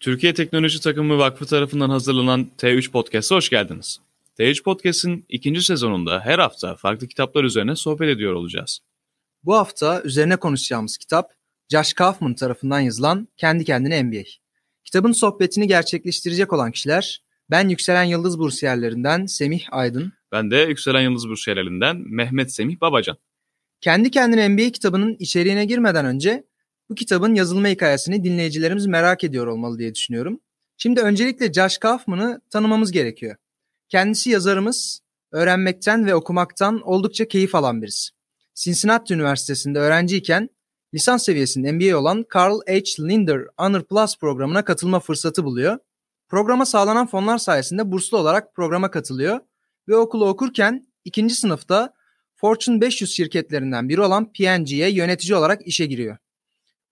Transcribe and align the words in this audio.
Türkiye 0.00 0.34
Teknoloji 0.34 0.80
Takımı 0.80 1.18
Vakfı 1.18 1.46
tarafından 1.46 1.90
hazırlanan 1.90 2.50
T3 2.58 2.90
Podcast'a 2.90 3.36
hoş 3.36 3.50
geldiniz. 3.50 4.00
T3 4.38 4.62
Podcast'in 4.62 5.24
ikinci 5.28 5.62
sezonunda 5.62 6.20
her 6.20 6.38
hafta 6.38 6.76
farklı 6.76 7.06
kitaplar 7.06 7.44
üzerine 7.44 7.76
sohbet 7.76 8.08
ediyor 8.08 8.32
olacağız. 8.32 8.80
Bu 9.44 9.54
hafta 9.54 10.02
üzerine 10.02 10.36
konuşacağımız 10.36 10.96
kitap 10.96 11.30
Josh 11.68 11.92
Kaufman 11.92 12.34
tarafından 12.34 12.80
yazılan 12.80 13.28
Kendi 13.36 13.64
Kendine 13.64 14.02
NBA. 14.02 14.22
Kitabın 14.84 15.12
sohbetini 15.12 15.68
gerçekleştirecek 15.68 16.52
olan 16.52 16.72
kişiler 16.72 17.22
ben 17.50 17.68
Yükselen 17.68 18.04
Yıldız 18.04 18.38
Bursiyerlerinden 18.38 19.26
Semih 19.26 19.66
Aydın. 19.70 20.12
Ben 20.32 20.50
de 20.50 20.56
Yükselen 20.56 21.00
Yıldız 21.00 21.28
Bursiyerlerinden 21.28 21.96
Mehmet 21.96 22.54
Semih 22.54 22.80
Babacan. 22.80 23.16
Kendi 23.80 24.10
Kendine 24.10 24.48
NBA 24.48 24.70
kitabının 24.72 25.16
içeriğine 25.18 25.64
girmeden 25.64 26.06
önce 26.06 26.44
bu 26.90 26.94
kitabın 26.94 27.34
yazılma 27.34 27.68
hikayesini 27.68 28.24
dinleyicilerimiz 28.24 28.86
merak 28.86 29.24
ediyor 29.24 29.46
olmalı 29.46 29.78
diye 29.78 29.94
düşünüyorum. 29.94 30.40
Şimdi 30.76 31.00
öncelikle 31.00 31.52
Josh 31.52 31.78
Kaufman'ı 31.78 32.40
tanımamız 32.50 32.92
gerekiyor. 32.92 33.36
Kendisi 33.88 34.30
yazarımız, 34.30 35.00
öğrenmekten 35.32 36.06
ve 36.06 36.14
okumaktan 36.14 36.80
oldukça 36.80 37.28
keyif 37.28 37.54
alan 37.54 37.82
birisi. 37.82 38.10
Cincinnati 38.54 39.14
Üniversitesi'nde 39.14 39.78
öğrenciyken 39.78 40.50
lisans 40.94 41.24
seviyesinde 41.24 41.72
MBA 41.72 41.98
olan 41.98 42.24
Carl 42.34 42.60
H. 42.66 43.02
Linder 43.02 43.40
Honor 43.56 43.82
Plus 43.82 44.18
programına 44.18 44.64
katılma 44.64 45.00
fırsatı 45.00 45.44
buluyor. 45.44 45.78
Programa 46.28 46.66
sağlanan 46.66 47.06
fonlar 47.06 47.38
sayesinde 47.38 47.92
burslu 47.92 48.18
olarak 48.18 48.54
programa 48.54 48.90
katılıyor 48.90 49.40
ve 49.88 49.96
okulu 49.96 50.28
okurken 50.28 50.86
ikinci 51.04 51.34
sınıfta 51.34 51.94
Fortune 52.36 52.80
500 52.80 53.12
şirketlerinden 53.12 53.88
biri 53.88 54.00
olan 54.00 54.32
P&G'ye 54.32 54.90
yönetici 54.90 55.36
olarak 55.36 55.66
işe 55.66 55.86
giriyor. 55.86 56.16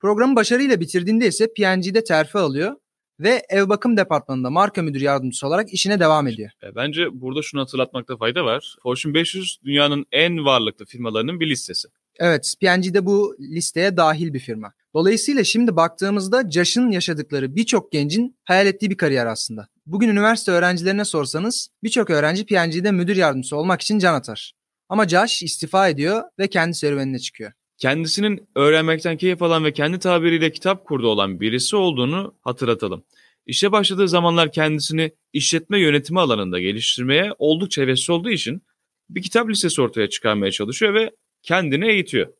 Programı 0.00 0.36
başarıyla 0.36 0.80
bitirdiğinde 0.80 1.26
ise 1.26 1.46
P&G'de 1.56 2.04
terfi 2.04 2.38
alıyor 2.38 2.76
ve 3.20 3.42
ev 3.48 3.68
bakım 3.68 3.96
departmanında 3.96 4.50
marka 4.50 4.82
müdür 4.82 5.00
yardımcısı 5.00 5.46
olarak 5.46 5.72
işine 5.72 6.00
devam 6.00 6.26
ediyor. 6.26 6.50
E, 6.62 6.74
bence 6.74 7.20
burada 7.20 7.42
şunu 7.42 7.60
hatırlatmakta 7.60 8.16
fayda 8.16 8.44
var. 8.44 8.76
Fortune 8.82 9.14
500 9.14 9.58
dünyanın 9.64 10.06
en 10.12 10.44
varlıklı 10.44 10.84
firmalarının 10.84 11.40
bir 11.40 11.50
listesi. 11.50 11.88
Evet, 12.18 12.54
de 12.62 13.06
bu 13.06 13.36
listeye 13.40 13.96
dahil 13.96 14.34
bir 14.34 14.38
firma. 14.38 14.72
Dolayısıyla 14.94 15.44
şimdi 15.44 15.76
baktığımızda 15.76 16.50
Josh'ın 16.50 16.90
yaşadıkları 16.90 17.56
birçok 17.56 17.92
gencin 17.92 18.36
hayal 18.44 18.66
ettiği 18.66 18.90
bir 18.90 18.96
kariyer 18.96 19.26
aslında. 19.26 19.68
Bugün 19.86 20.08
üniversite 20.08 20.52
öğrencilerine 20.52 21.04
sorsanız 21.04 21.68
birçok 21.82 22.10
öğrenci 22.10 22.46
P&G'de 22.46 22.92
müdür 22.92 23.16
yardımcısı 23.16 23.56
olmak 23.56 23.80
için 23.80 23.98
can 23.98 24.14
atar. 24.14 24.52
Ama 24.88 25.08
Josh 25.08 25.42
istifa 25.42 25.88
ediyor 25.88 26.22
ve 26.38 26.48
kendi 26.48 26.74
serüvenine 26.74 27.18
çıkıyor 27.18 27.52
kendisinin 27.78 28.48
öğrenmekten 28.54 29.16
keyif 29.16 29.42
alan 29.42 29.64
ve 29.64 29.72
kendi 29.72 29.98
tabiriyle 29.98 30.52
kitap 30.52 30.84
kurdu 30.84 31.08
olan 31.08 31.40
birisi 31.40 31.76
olduğunu 31.76 32.34
hatırlatalım. 32.42 33.04
İşe 33.46 33.72
başladığı 33.72 34.08
zamanlar 34.08 34.52
kendisini 34.52 35.12
işletme 35.32 35.80
yönetimi 35.80 36.20
alanında 36.20 36.60
geliştirmeye 36.60 37.32
oldukça 37.38 37.82
hevesli 37.82 38.12
olduğu 38.12 38.30
için 38.30 38.62
bir 39.10 39.22
kitap 39.22 39.48
listesi 39.48 39.82
ortaya 39.82 40.08
çıkarmaya 40.08 40.52
çalışıyor 40.52 40.94
ve 40.94 41.10
kendini 41.42 41.88
eğitiyor. 41.88 42.32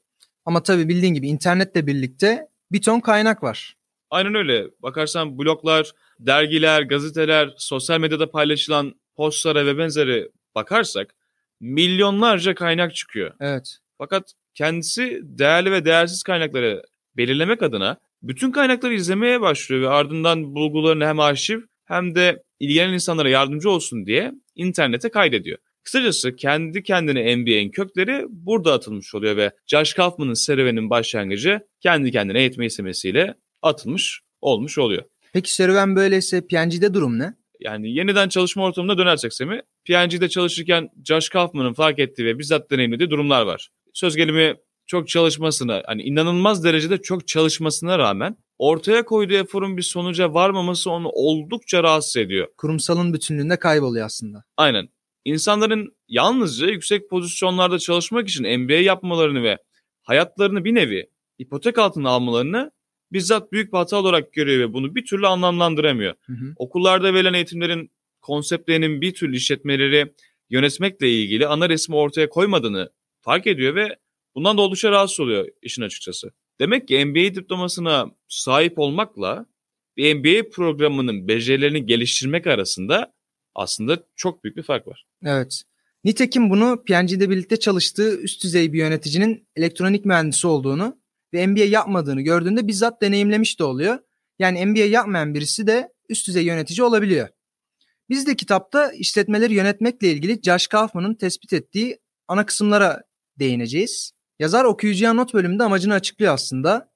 Ama 0.45 0.63
tabii 0.63 0.89
bildiğin 0.89 1.15
gibi 1.15 1.29
internetle 1.29 1.87
birlikte 1.87 2.49
bir 2.73 2.83
ton 2.83 3.01
kaynak 3.01 3.43
var. 3.43 3.77
Aynen 4.11 4.35
öyle. 4.35 4.67
Bakarsan 4.83 5.39
bloglar, 5.39 5.93
dergiler, 6.19 6.83
gazeteler, 6.83 7.55
sosyal 7.57 8.01
medyada 8.01 8.31
paylaşılan 8.31 8.95
postlara 9.17 9.67
ve 9.67 9.79
benzeri 9.79 10.29
bakarsak 10.55 11.15
milyonlarca 11.61 12.55
kaynak 12.55 12.95
çıkıyor. 12.95 13.35
Evet. 13.41 13.79
Fakat 13.99 14.33
kendisi 14.57 15.21
değerli 15.23 15.73
ve 15.73 15.85
değersiz 15.85 16.23
kaynakları 16.23 16.83
belirlemek 17.17 17.63
adına 17.63 17.97
bütün 18.23 18.51
kaynakları 18.51 18.95
izlemeye 18.95 19.41
başlıyor 19.41 19.83
ve 19.83 19.89
ardından 19.89 20.55
bulgularını 20.55 21.07
hem 21.07 21.21
arşiv 21.21 21.61
hem 21.85 22.15
de 22.15 22.43
ilgilenen 22.61 22.93
insanlara 22.93 23.29
yardımcı 23.29 23.71
olsun 23.71 24.07
diye 24.07 24.33
internete 24.55 25.09
kaydediyor. 25.09 25.59
Kısacası 25.83 26.37
kendi 26.37 26.83
kendine 26.83 27.37
NBA'in 27.37 27.71
kökleri 27.71 28.25
burada 28.29 28.73
atılmış 28.73 29.15
oluyor 29.15 29.37
ve 29.37 29.51
Josh 29.67 29.95
Kaufman'ın 29.95 30.35
serüvenin 30.35 30.91
başlangıcı 30.91 31.61
kendi 31.81 32.11
kendine 32.11 32.39
eğitme 32.39 32.67
istemesiyle 32.67 33.35
atılmış 33.63 34.21
olmuş 34.41 34.79
oluyor. 34.79 35.03
Peki 35.33 35.55
serüven 35.55 35.97
böyleyse 35.97 36.47
P&G'de 36.47 36.95
durum 36.95 37.19
ne? 37.19 37.35
Yani 37.61 37.95
yeniden 37.95 38.29
çalışma 38.29 38.65
ortamına 38.65 38.99
dönersek 38.99 39.35
Semi, 39.35 39.63
P&G'de 39.85 40.29
çalışırken 40.29 40.89
Josh 41.05 41.29
Kaufman'ın 41.29 41.73
fark 41.73 41.99
ettiği 41.99 42.25
ve 42.25 42.39
bizzat 42.39 42.71
deneyimlediği 42.71 43.11
durumlar 43.11 43.43
var 43.43 43.69
söz 43.97 44.17
gelimi 44.17 44.55
çok 44.87 45.09
çalışmasına 45.09 45.83
hani 45.87 46.03
inanılmaz 46.03 46.65
derecede 46.65 47.03
çok 47.03 47.29
çalışmasına 47.29 47.99
rağmen 47.99 48.37
ortaya 48.59 49.05
koyduğu 49.05 49.35
eforun 49.35 49.77
bir 49.77 49.83
sonuca 49.83 50.35
varmaması 50.35 50.91
onu 50.91 51.09
oldukça 51.09 51.83
rahatsız 51.83 52.17
ediyor. 52.17 52.49
Kurumsalın 52.57 53.15
bütünlüğünde 53.15 53.59
kayboluyor 53.59 54.07
aslında. 54.07 54.45
Aynen. 54.57 54.89
İnsanların 55.25 55.97
yalnızca 56.09 56.67
yüksek 56.67 57.11
pozisyonlarda 57.11 57.79
çalışmak 57.79 58.29
için 58.29 58.61
MBA 58.61 58.73
yapmalarını 58.73 59.43
ve 59.43 59.59
hayatlarını 60.03 60.65
bir 60.65 60.75
nevi 60.75 61.11
ipotek 61.39 61.79
altına 61.79 62.11
almalarını 62.11 62.71
bizzat 63.13 63.53
büyük 63.53 63.73
bir 63.73 63.79
hata 63.79 63.97
olarak 63.97 64.33
görüyor 64.33 64.69
ve 64.69 64.73
bunu 64.73 64.95
bir 64.95 65.05
türlü 65.05 65.27
anlamlandıramıyor. 65.27 66.15
Hı 66.27 66.33
hı. 66.33 66.55
Okullarda 66.57 67.15
verilen 67.15 67.35
eğitimlerin 67.35 67.91
konseptlerinin 68.21 69.01
bir 69.01 69.15
türlü 69.15 69.37
işletmeleri 69.37 70.15
yönetmekle 70.51 71.11
ilgili 71.11 71.47
ana 71.47 71.69
resmi 71.69 71.97
ortaya 71.97 72.29
koymadığını 72.29 72.91
fark 73.27 73.47
ediyor 73.47 73.75
ve 73.75 73.97
bundan 74.35 74.59
da 74.59 74.63
oldukça 74.63 74.91
rahatsız 74.91 75.21
oluyor 75.21 75.49
işin 75.63 75.83
açıkçası. 75.83 76.31
Demek 76.61 76.89
ki 76.89 77.05
MBA 77.05 77.35
diplomasına 77.35 78.07
sahip 78.29 78.79
olmakla 78.79 79.47
bir 79.97 80.15
MBA 80.15 80.51
programının 80.51 81.29
becerilerini 81.29 81.87
geliştirmek 81.87 82.47
arasında 82.47 83.13
aslında 83.55 83.99
çok 84.17 84.45
büyük 84.45 84.57
bir 84.57 84.63
fark 84.63 84.87
var. 84.87 85.07
Evet. 85.25 85.63
Nitekim 86.05 86.51
bunu 86.51 86.85
P&G'de 86.89 87.31
birlikte 87.31 87.57
çalıştığı 87.57 88.21
üst 88.21 88.45
düzey 88.45 88.73
bir 88.73 88.79
yöneticinin 88.79 89.49
elektronik 89.57 90.05
mühendisi 90.05 90.47
olduğunu 90.47 90.99
ve 91.35 91.47
MBA 91.47 91.65
yapmadığını 91.65 92.23
gördüğünde 92.23 92.67
bizzat 92.67 93.03
deneyimlemiş 93.03 93.59
de 93.59 93.65
oluyor. 93.65 93.99
Yani 94.39 94.67
MBA 94.67 94.81
yapmayan 94.81 95.35
birisi 95.35 95.67
de 95.67 95.89
üst 96.09 96.29
düzey 96.29 96.45
yönetici 96.45 96.85
olabiliyor. 96.85 97.29
Biz 98.11 98.27
de 98.27 98.37
kitapta 98.37 98.93
işletmeleri 98.93 99.55
yönetmekle 99.55 100.09
ilgili 100.09 100.41
Josh 100.43 100.67
Kaufman'ın 100.67 101.15
tespit 101.15 101.53
ettiği 101.53 101.99
ana 102.29 102.47
kısımlara 102.47 103.03
değineceğiz. 103.39 104.13
Yazar 104.39 104.65
okuyucuya 104.65 105.15
not 105.15 105.35
bölümünde 105.35 105.63
amacını 105.63 105.95
açıklıyor 105.95 106.35
aslında. 106.35 106.91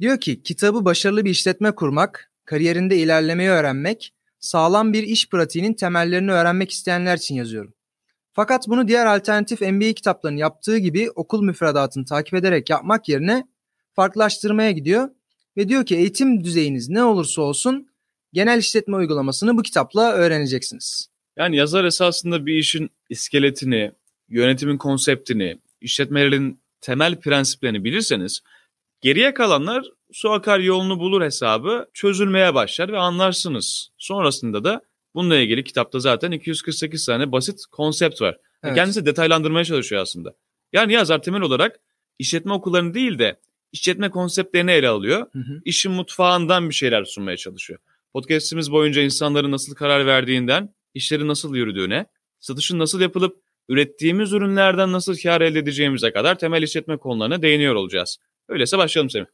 Diyor 0.00 0.20
ki 0.20 0.42
kitabı 0.42 0.84
başarılı 0.84 1.24
bir 1.24 1.30
işletme 1.30 1.74
kurmak, 1.74 2.32
kariyerinde 2.44 2.96
ilerlemeyi 2.96 3.50
öğrenmek, 3.50 4.14
sağlam 4.38 4.92
bir 4.92 5.02
iş 5.02 5.28
pratiğinin 5.28 5.74
temellerini 5.74 6.32
öğrenmek 6.32 6.70
isteyenler 6.70 7.16
için 7.16 7.34
yazıyorum. 7.34 7.74
Fakat 8.32 8.68
bunu 8.68 8.88
diğer 8.88 9.06
alternatif 9.06 9.60
MBA 9.60 9.92
kitaplarının 9.92 10.38
yaptığı 10.38 10.78
gibi 10.78 11.10
okul 11.10 11.42
müfredatını 11.42 12.04
takip 12.04 12.34
ederek 12.34 12.70
yapmak 12.70 13.08
yerine 13.08 13.46
farklılaştırmaya 13.92 14.70
gidiyor 14.70 15.08
ve 15.56 15.68
diyor 15.68 15.86
ki 15.86 15.96
eğitim 15.96 16.44
düzeyiniz 16.44 16.88
ne 16.88 17.04
olursa 17.04 17.42
olsun 17.42 17.90
genel 18.32 18.58
işletme 18.58 18.96
uygulamasını 18.96 19.56
bu 19.56 19.62
kitapla 19.62 20.12
öğreneceksiniz. 20.12 21.08
Yani 21.36 21.56
yazar 21.56 21.84
esasında 21.84 22.46
bir 22.46 22.54
işin 22.54 22.90
iskeletini, 23.08 23.92
yönetimin 24.28 24.78
konseptini, 24.78 25.58
işletmelerin 25.80 26.62
temel 26.80 27.20
prensiplerini 27.20 27.84
bilirseniz 27.84 28.40
geriye 29.00 29.34
kalanlar 29.34 29.84
su 30.12 30.30
akar 30.30 30.60
yolunu 30.60 30.98
bulur 30.98 31.22
hesabı 31.22 31.86
çözülmeye 31.94 32.54
başlar 32.54 32.92
ve 32.92 32.98
anlarsınız. 32.98 33.90
Sonrasında 33.98 34.64
da 34.64 34.82
bununla 35.14 35.36
ilgili 35.36 35.64
kitapta 35.64 35.98
zaten 35.98 36.30
248 36.30 37.06
tane 37.06 37.32
basit 37.32 37.66
konsept 37.72 38.20
var. 38.20 38.36
Evet. 38.62 38.74
Kendisi 38.74 39.06
detaylandırmaya 39.06 39.64
çalışıyor 39.64 40.02
aslında. 40.02 40.34
Yani 40.72 40.92
yazar 40.92 41.22
temel 41.22 41.40
olarak 41.42 41.80
işletme 42.18 42.52
okullarını 42.52 42.94
değil 42.94 43.18
de 43.18 43.40
işletme 43.72 44.10
konseptlerini 44.10 44.70
ele 44.70 44.88
alıyor. 44.88 45.26
Hı 45.32 45.38
hı. 45.38 45.60
İşin 45.64 45.92
mutfağından 45.92 46.68
bir 46.68 46.74
şeyler 46.74 47.04
sunmaya 47.04 47.36
çalışıyor. 47.36 47.80
Podcast'imiz 48.12 48.72
boyunca 48.72 49.02
insanların 49.02 49.52
nasıl 49.52 49.74
karar 49.74 50.06
verdiğinden, 50.06 50.74
işlerin 50.94 51.28
nasıl 51.28 51.54
yürüdüğüne, 51.54 52.06
satışın 52.40 52.78
nasıl 52.78 53.00
yapılıp 53.00 53.42
ürettiğimiz 53.70 54.32
ürünlerden 54.32 54.92
nasıl 54.92 55.16
kar 55.16 55.40
elde 55.40 55.58
edeceğimize 55.58 56.12
kadar 56.12 56.38
temel 56.38 56.62
işletme 56.62 56.96
konularına 56.96 57.42
değiniyor 57.42 57.74
olacağız. 57.74 58.18
Öyleyse 58.48 58.78
başlayalım 58.78 59.10
Semih. 59.10 59.26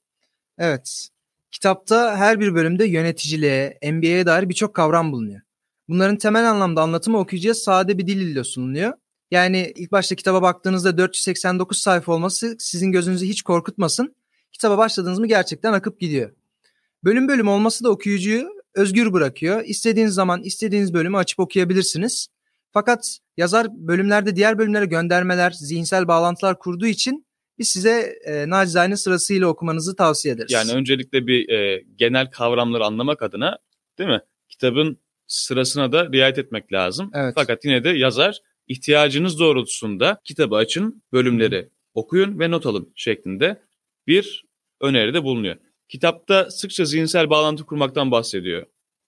Evet. 0.58 1.08
Kitapta 1.50 2.16
her 2.16 2.40
bir 2.40 2.54
bölümde 2.54 2.86
yöneticiliğe, 2.86 3.78
MBA'ye 3.92 4.26
dair 4.26 4.48
birçok 4.48 4.74
kavram 4.74 5.12
bulunuyor. 5.12 5.40
Bunların 5.88 6.16
temel 6.16 6.50
anlamda 6.50 6.82
anlatımı 6.82 7.18
okuyucuya 7.18 7.54
sade 7.54 7.98
bir 7.98 8.06
dil 8.06 8.20
ile 8.20 8.44
sunuluyor. 8.44 8.92
Yani 9.30 9.72
ilk 9.76 9.92
başta 9.92 10.14
kitaba 10.14 10.42
baktığınızda 10.42 10.98
489 10.98 11.78
sayfa 11.78 12.12
olması 12.12 12.56
sizin 12.58 12.92
gözünüzü 12.92 13.26
hiç 13.26 13.42
korkutmasın. 13.42 14.14
Kitaba 14.52 14.78
başladınız 14.78 15.18
mı 15.18 15.26
gerçekten 15.26 15.72
akıp 15.72 16.00
gidiyor. 16.00 16.30
Bölüm 17.04 17.28
bölüm 17.28 17.48
olması 17.48 17.84
da 17.84 17.90
okuyucuyu 17.90 18.48
özgür 18.74 19.12
bırakıyor. 19.12 19.62
İstediğiniz 19.64 20.14
zaman 20.14 20.42
istediğiniz 20.42 20.94
bölümü 20.94 21.16
açıp 21.16 21.40
okuyabilirsiniz. 21.40 22.28
Fakat 22.76 23.18
yazar 23.36 23.66
bölümlerde 23.70 24.36
diğer 24.36 24.58
bölümlere 24.58 24.86
göndermeler, 24.86 25.50
zihinsel 25.50 26.08
bağlantılar 26.08 26.58
kurduğu 26.58 26.86
için 26.86 27.26
biz 27.58 27.68
size 27.68 28.14
e, 28.26 28.50
nacizane 28.50 28.96
sırasıyla 28.96 29.46
okumanızı 29.46 29.96
tavsiye 29.96 30.34
ederiz. 30.34 30.52
Yani 30.52 30.72
öncelikle 30.72 31.26
bir 31.26 31.48
e, 31.48 31.84
genel 31.96 32.30
kavramları 32.30 32.84
anlamak 32.84 33.22
adına 33.22 33.58
Değil 33.98 34.10
mi? 34.10 34.20
Kitabın 34.48 35.00
sırasına 35.26 35.92
da 35.92 36.12
riayet 36.12 36.38
etmek 36.38 36.72
lazım. 36.72 37.10
Evet. 37.14 37.32
Fakat 37.34 37.64
yine 37.64 37.84
de 37.84 37.88
yazar 37.88 38.38
ihtiyacınız 38.68 39.38
doğrultusunda 39.38 40.20
kitabı 40.24 40.56
açın, 40.56 41.02
bölümleri 41.12 41.68
okuyun 41.94 42.38
ve 42.38 42.50
not 42.50 42.66
alın 42.66 42.92
şeklinde 42.96 43.62
bir 44.06 44.44
öneride 44.80 45.24
bulunuyor. 45.24 45.56
Kitapta 45.88 46.50
sıkça 46.50 46.84
zihinsel 46.84 47.30
bağlantı 47.30 47.66
kurmaktan 47.66 48.10
bahsediyor. 48.10 48.66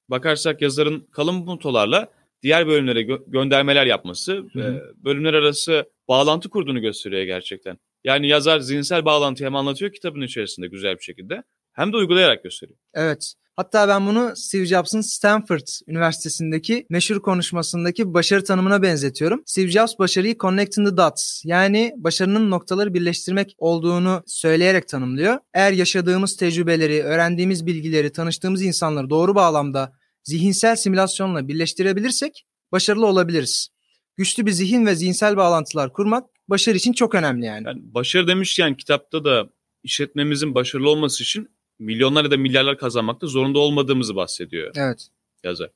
Bakarsak 0.08 0.62
yazarın 0.62 1.08
kalın 1.12 1.46
notalarla 1.46 2.17
diğer 2.42 2.66
bölümlere 2.66 3.00
gö- 3.00 3.30
göndermeler 3.30 3.86
yapması 3.86 4.32
Hı 4.32 4.60
hı. 4.60 4.60
e, 4.60 5.04
bölümler 5.04 5.34
arası 5.34 5.84
bağlantı 6.08 6.48
kurduğunu 6.48 6.80
gösteriyor 6.80 7.22
gerçekten. 7.22 7.78
Yani 8.04 8.28
yazar 8.28 8.60
zihinsel 8.60 9.04
bağlantıyı 9.04 9.46
hem 9.46 9.56
anlatıyor 9.56 9.92
kitabın 9.92 10.20
içerisinde 10.20 10.66
güzel 10.66 10.94
bir 10.98 11.02
şekilde 11.02 11.42
hem 11.72 11.92
de 11.92 11.96
uygulayarak 11.96 12.42
gösteriyor. 12.42 12.78
Evet. 12.94 13.34
Hatta 13.58 13.88
ben 13.88 14.06
bunu 14.06 14.32
Steve 14.36 14.66
Jobs'ın 14.66 15.00
Stanford 15.00 15.66
Üniversitesi'ndeki 15.88 16.86
meşhur 16.90 17.20
konuşmasındaki 17.20 18.14
başarı 18.14 18.44
tanımına 18.44 18.82
benzetiyorum. 18.82 19.42
Steve 19.46 19.68
Jobs 19.68 19.98
başarıyı 19.98 20.38
connecting 20.38 20.88
the 20.88 20.96
dots 20.96 21.42
yani 21.44 21.92
başarının 21.96 22.50
noktaları 22.50 22.94
birleştirmek 22.94 23.54
olduğunu 23.58 24.22
söyleyerek 24.26 24.88
tanımlıyor. 24.88 25.38
Eğer 25.54 25.72
yaşadığımız 25.72 26.36
tecrübeleri, 26.36 27.02
öğrendiğimiz 27.02 27.66
bilgileri, 27.66 28.12
tanıştığımız 28.12 28.62
insanları 28.62 29.10
doğru 29.10 29.34
bağlamda 29.34 29.92
zihinsel 30.24 30.76
simülasyonla 30.76 31.48
birleştirebilirsek 31.48 32.46
başarılı 32.72 33.06
olabiliriz. 33.06 33.68
Güçlü 34.16 34.46
bir 34.46 34.50
zihin 34.50 34.86
ve 34.86 34.94
zihinsel 34.94 35.36
bağlantılar 35.36 35.92
kurmak 35.92 36.30
başarı 36.48 36.76
için 36.76 36.92
çok 36.92 37.14
önemli 37.14 37.46
yani. 37.46 37.66
Yani 37.66 37.80
başarı 37.94 38.28
demişken 38.28 38.74
kitapta 38.74 39.24
da 39.24 39.48
işletmemizin 39.82 40.54
başarılı 40.54 40.90
olması 40.90 41.22
için 41.22 41.48
milyonlar 41.78 42.24
ya 42.24 42.30
da 42.30 42.36
milyarlar 42.36 42.78
kazanmakta 42.78 43.26
zorunda 43.26 43.58
olmadığımızı 43.58 44.16
bahsediyor 44.16 44.72
Evet. 44.76 45.08
yazar. 45.44 45.70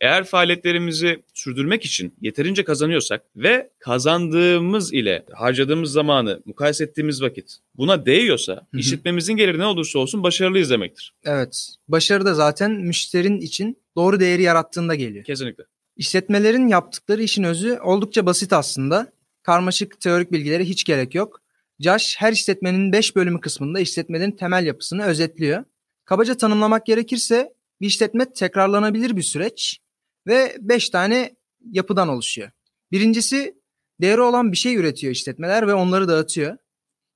Eğer 0.00 0.24
faaliyetlerimizi 0.24 1.22
sürdürmek 1.34 1.84
için 1.84 2.14
yeterince 2.20 2.64
kazanıyorsak 2.64 3.24
ve 3.36 3.70
kazandığımız 3.78 4.92
ile 4.92 5.24
harcadığımız 5.32 5.92
zamanı 5.92 6.42
mukayese 6.44 6.84
ettiğimiz 6.84 7.22
vakit 7.22 7.56
buna 7.74 8.06
değiyorsa 8.06 8.52
hı. 8.52 8.78
işletmemizin 8.78 9.36
geliri 9.36 9.58
ne 9.58 9.66
olursa 9.66 9.98
olsun 9.98 10.22
başarılıyız 10.22 10.70
demektir. 10.70 11.14
Evet. 11.24 11.68
Başarı 11.88 12.24
da 12.24 12.34
zaten 12.34 12.70
müşterinin 12.70 13.40
için 13.40 13.76
doğru 13.98 14.20
değeri 14.20 14.42
yarattığında 14.42 14.94
geliyor. 14.94 15.24
Kesinlikle. 15.24 15.64
İşletmelerin 15.96 16.68
yaptıkları 16.68 17.22
işin 17.22 17.42
özü 17.42 17.78
oldukça 17.82 18.26
basit 18.26 18.52
aslında. 18.52 19.12
Karmaşık 19.42 20.00
teorik 20.00 20.32
bilgilere 20.32 20.64
hiç 20.64 20.84
gerek 20.84 21.14
yok. 21.14 21.40
Josh 21.80 22.16
her 22.18 22.32
işletmenin 22.32 22.92
5 22.92 23.16
bölümü 23.16 23.40
kısmında 23.40 23.80
işletmelerin 23.80 24.30
temel 24.30 24.66
yapısını 24.66 25.04
özetliyor. 25.04 25.64
Kabaca 26.04 26.36
tanımlamak 26.36 26.86
gerekirse 26.86 27.54
bir 27.80 27.86
işletme 27.86 28.32
tekrarlanabilir 28.32 29.16
bir 29.16 29.22
süreç 29.22 29.78
ve 30.26 30.56
5 30.60 30.90
tane 30.90 31.36
yapıdan 31.72 32.08
oluşuyor. 32.08 32.50
Birincisi 32.92 33.54
değeri 34.00 34.20
olan 34.20 34.52
bir 34.52 34.56
şey 34.56 34.76
üretiyor 34.76 35.12
işletmeler 35.12 35.66
ve 35.66 35.74
onları 35.74 36.08
dağıtıyor. 36.08 36.56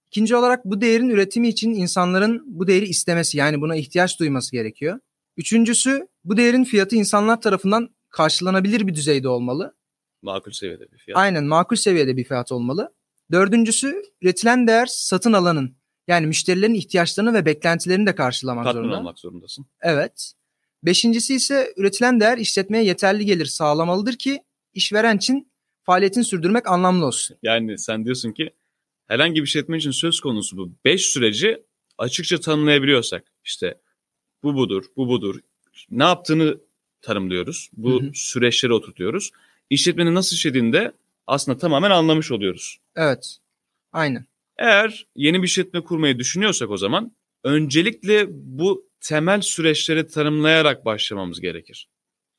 İkinci 0.06 0.36
olarak 0.36 0.64
bu 0.64 0.80
değerin 0.80 1.08
üretimi 1.08 1.48
için 1.48 1.70
insanların 1.70 2.42
bu 2.46 2.66
değeri 2.66 2.84
istemesi 2.84 3.38
yani 3.38 3.60
buna 3.60 3.76
ihtiyaç 3.76 4.20
duyması 4.20 4.52
gerekiyor. 4.52 4.98
Üçüncüsü 5.36 6.08
bu 6.24 6.36
değerin 6.36 6.64
fiyatı 6.64 6.96
insanlar 6.96 7.40
tarafından 7.40 7.94
karşılanabilir 8.10 8.86
bir 8.86 8.94
düzeyde 8.94 9.28
olmalı. 9.28 9.76
Makul 10.22 10.50
seviyede 10.50 10.92
bir 10.92 10.98
fiyat. 10.98 11.18
Aynen 11.18 11.44
makul 11.44 11.76
seviyede 11.76 12.16
bir 12.16 12.24
fiyat 12.24 12.52
olmalı. 12.52 12.94
Dördüncüsü 13.32 14.02
üretilen 14.22 14.66
değer 14.66 14.86
satın 14.86 15.32
alanın 15.32 15.76
yani 16.08 16.26
müşterilerin 16.26 16.74
ihtiyaçlarını 16.74 17.34
ve 17.34 17.46
beklentilerini 17.46 18.06
de 18.06 18.14
karşılamak 18.14 18.64
Tatmin 18.64 18.82
zorunda. 18.82 18.98
olmak 18.98 19.18
zorundasın. 19.18 19.66
Evet. 19.80 20.32
Beşincisi 20.82 21.34
ise 21.34 21.74
üretilen 21.76 22.20
değer 22.20 22.38
işletmeye 22.38 22.84
yeterli 22.84 23.26
gelir 23.26 23.46
sağlamalıdır 23.46 24.12
ki 24.12 24.42
işveren 24.74 25.16
için 25.16 25.52
faaliyetin 25.82 26.22
sürdürmek 26.22 26.68
anlamlı 26.68 27.06
olsun. 27.06 27.36
Yani 27.42 27.78
sen 27.78 28.04
diyorsun 28.04 28.32
ki 28.32 28.50
herhangi 29.06 29.40
bir 29.40 29.46
işletme 29.46 29.78
için 29.78 29.90
söz 29.90 30.20
konusu 30.20 30.56
bu 30.56 30.72
5 30.84 31.06
süreci 31.06 31.62
açıkça 31.98 32.40
tanımlayabiliyorsak 32.40 33.24
işte 33.44 33.80
bu 34.42 34.54
budur, 34.54 34.84
bu 34.96 35.08
budur. 35.08 35.40
Ne 35.90 36.04
yaptığını 36.04 36.60
tanımlıyoruz. 37.02 37.70
Bu 37.72 38.02
Hı 38.02 38.06
hı. 38.06 38.10
süreçleri 38.14 38.72
oturtuyoruz. 38.72 39.30
İşletmenin 39.70 40.14
nasıl 40.14 40.36
işlediğini 40.36 40.72
de 40.72 40.92
aslında 41.26 41.58
tamamen 41.58 41.90
anlamış 41.90 42.32
oluyoruz. 42.32 42.78
Evet. 42.96 43.36
Aynen. 43.92 44.26
Eğer 44.58 45.06
yeni 45.16 45.42
bir 45.42 45.46
işletme 45.46 45.80
kurmayı 45.80 46.18
düşünüyorsak 46.18 46.70
o 46.70 46.76
zaman 46.76 47.12
öncelikle 47.44 48.26
bu 48.30 48.88
temel 49.00 49.40
süreçleri 49.40 50.06
tanımlayarak 50.06 50.84
başlamamız 50.84 51.40
gerekir. 51.40 51.88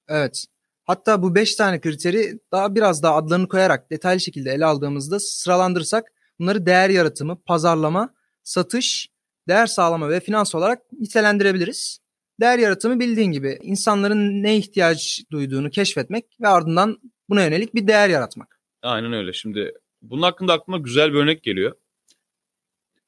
Evet. 0.08 0.46
Hatta 0.84 1.22
bu 1.22 1.36
5 1.36 1.56
tane 1.56 1.82
kriteri 1.82 2.40
daha 2.52 2.76
biraz 2.76 3.04
daha 3.04 3.16
adlarını 3.16 3.48
koyarak 3.48 3.92
detaylı 3.92 4.20
şekilde 4.20 4.52
ele 4.52 4.66
aldığımızda 4.66 5.20
sıralandırırsak 5.20 6.12
bunları 6.40 6.66
değer 6.66 6.90
yaratımı, 6.90 7.42
pazarlama, 7.42 8.14
satış, 8.44 9.10
değer 9.48 9.66
sağlama 9.66 10.10
ve 10.10 10.20
finans 10.20 10.56
olarak 10.56 10.80
nitelendirebiliriz. 10.92 12.00
Değer 12.40 12.60
yaratımı 12.60 13.00
bildiğin 13.00 13.32
gibi 13.32 13.60
insanların 13.62 14.44
ne 14.44 14.58
ihtiyaç 14.58 15.22
duyduğunu 15.32 15.70
keşfetmek 15.70 16.26
ve 16.42 16.48
ardından 16.48 16.98
buna 17.30 17.44
yönelik 17.44 17.76
bir 17.76 17.88
değer 17.88 18.10
yaratmak. 18.10 18.60
Aynen 18.82 19.14
öyle. 19.14 19.34
Şimdi 19.34 19.72
bunun 20.02 20.22
hakkında 20.22 20.54
aklıma 20.54 20.78
güzel 20.78 21.14
bir 21.14 21.18
örnek 21.18 21.44
geliyor. 21.44 21.76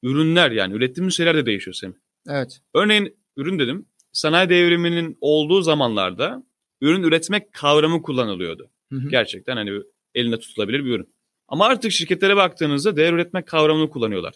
Ürünler 0.04 0.52
yani 0.52 0.74
ürettiğimiz 0.74 1.14
şeyler 1.14 1.38
de 1.38 1.46
değişiyor 1.46 1.74
Semih. 1.74 1.96
Evet. 2.30 2.60
Örneğin 2.74 3.18
ürün 3.38 3.60
dedim. 3.60 3.86
Sanayi 4.12 4.50
devriminin 4.50 5.18
olduğu 5.22 5.62
zamanlarda 5.62 6.44
ürün 6.82 7.04
üretmek 7.04 7.54
kavramı 7.54 8.02
kullanılıyordu. 8.02 8.70
Hı 8.92 8.96
hı. 8.96 9.10
Gerçekten 9.10 9.56
hani 9.56 9.82
elinde 10.16 10.40
tutulabilir 10.40 10.86
bir 10.86 10.90
ürün. 10.90 11.16
Ama 11.48 11.66
artık 11.66 11.92
şirketlere 11.92 12.36
baktığınızda 12.36 12.96
değer 12.96 13.14
üretmek 13.14 13.48
kavramını 13.48 13.90
kullanıyorlar. 13.90 14.34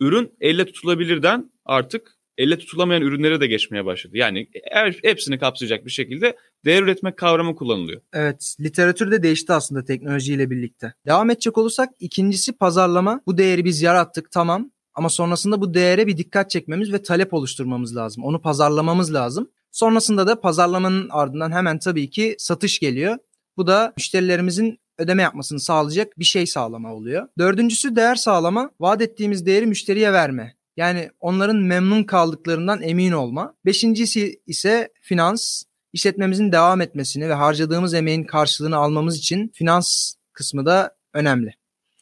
Ürün 0.00 0.32
elle 0.40 0.66
tutulabilirden 0.66 1.50
artık 1.64 2.18
elle 2.38 2.58
tutulamayan 2.58 3.02
ürünlere 3.02 3.40
de 3.40 3.46
geçmeye 3.46 3.84
başladı. 3.84 4.16
Yani 4.16 4.48
her, 4.70 4.98
hepsini 5.02 5.38
kapsayacak 5.38 5.84
bir 5.84 5.90
şekilde 5.90 6.36
değer 6.64 6.82
üretmek 6.82 7.16
kavramı 7.16 7.56
kullanılıyor. 7.56 8.00
Evet, 8.12 8.56
literatür 8.60 9.10
de 9.10 9.22
değişti 9.22 9.52
aslında 9.52 9.84
teknolojiyle 9.84 10.50
birlikte. 10.50 10.94
Devam 11.06 11.30
edecek 11.30 11.58
olursak 11.58 11.88
ikincisi 12.00 12.52
pazarlama. 12.52 13.20
Bu 13.26 13.38
değeri 13.38 13.64
biz 13.64 13.82
yarattık 13.82 14.30
tamam 14.30 14.70
ama 14.94 15.08
sonrasında 15.08 15.60
bu 15.60 15.74
değere 15.74 16.06
bir 16.06 16.16
dikkat 16.16 16.50
çekmemiz 16.50 16.92
ve 16.92 17.02
talep 17.02 17.34
oluşturmamız 17.34 17.96
lazım. 17.96 18.24
Onu 18.24 18.40
pazarlamamız 18.40 19.14
lazım. 19.14 19.50
Sonrasında 19.70 20.26
da 20.26 20.40
pazarlamanın 20.40 21.08
ardından 21.10 21.52
hemen 21.52 21.78
tabii 21.78 22.10
ki 22.10 22.34
satış 22.38 22.78
geliyor. 22.78 23.18
Bu 23.56 23.66
da 23.66 23.92
müşterilerimizin 23.96 24.78
ödeme 24.98 25.22
yapmasını 25.22 25.60
sağlayacak 25.60 26.18
bir 26.18 26.24
şey 26.24 26.46
sağlama 26.46 26.94
oluyor. 26.94 27.28
Dördüncüsü 27.38 27.96
değer 27.96 28.14
sağlama. 28.14 28.70
Vaat 28.80 29.02
ettiğimiz 29.02 29.46
değeri 29.46 29.66
müşteriye 29.66 30.12
verme. 30.12 30.56
Yani 30.76 31.10
onların 31.20 31.56
memnun 31.56 32.04
kaldıklarından 32.04 32.82
emin 32.82 33.12
olma. 33.12 33.54
Beşincisi 33.66 34.40
ise 34.46 34.88
finans. 35.00 35.62
İşletmemizin 35.92 36.52
devam 36.52 36.80
etmesini 36.80 37.28
ve 37.28 37.34
harcadığımız 37.34 37.94
emeğin 37.94 38.24
karşılığını 38.24 38.76
almamız 38.76 39.18
için 39.18 39.50
finans 39.54 40.14
kısmı 40.32 40.66
da 40.66 40.96
önemli. 41.12 41.54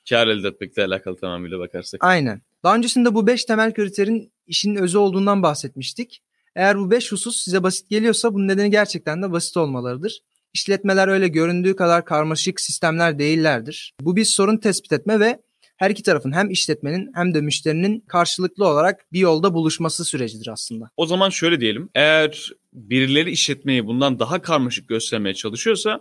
Kar 0.08 0.28
elde 0.28 0.48
etmekle 0.48 0.84
alakalı 0.84 1.16
tamamıyla 1.16 1.58
bakarsak. 1.58 2.04
Aynen. 2.04 2.42
Daha 2.62 2.76
öncesinde 2.76 3.14
bu 3.14 3.26
5 3.26 3.44
temel 3.44 3.74
kriterin 3.74 4.32
işin 4.46 4.74
özü 4.74 4.98
olduğundan 4.98 5.42
bahsetmiştik. 5.42 6.22
Eğer 6.54 6.78
bu 6.78 6.90
5 6.90 7.12
husus 7.12 7.36
size 7.36 7.62
basit 7.62 7.90
geliyorsa 7.90 8.34
bunun 8.34 8.48
nedeni 8.48 8.70
gerçekten 8.70 9.22
de 9.22 9.32
basit 9.32 9.56
olmalarıdır. 9.56 10.22
İşletmeler 10.54 11.08
öyle 11.08 11.28
göründüğü 11.28 11.76
kadar 11.76 12.04
karmaşık 12.04 12.60
sistemler 12.60 13.18
değillerdir. 13.18 13.94
Bu 14.00 14.16
bir 14.16 14.24
sorun 14.24 14.56
tespit 14.56 14.92
etme 14.92 15.20
ve 15.20 15.38
her 15.76 15.90
iki 15.90 16.02
tarafın 16.02 16.32
hem 16.32 16.50
işletmenin 16.50 17.10
hem 17.14 17.34
de 17.34 17.40
müşterinin 17.40 18.00
karşılıklı 18.00 18.68
olarak 18.68 19.12
bir 19.12 19.18
yolda 19.18 19.54
buluşması 19.54 20.04
sürecidir 20.04 20.48
aslında. 20.48 20.90
O 20.96 21.06
zaman 21.06 21.30
şöyle 21.30 21.60
diyelim. 21.60 21.90
Eğer 21.94 22.50
birileri 22.72 23.30
işletmeyi 23.30 23.86
bundan 23.86 24.18
daha 24.18 24.42
karmaşık 24.42 24.88
göstermeye 24.88 25.34
çalışıyorsa 25.34 26.00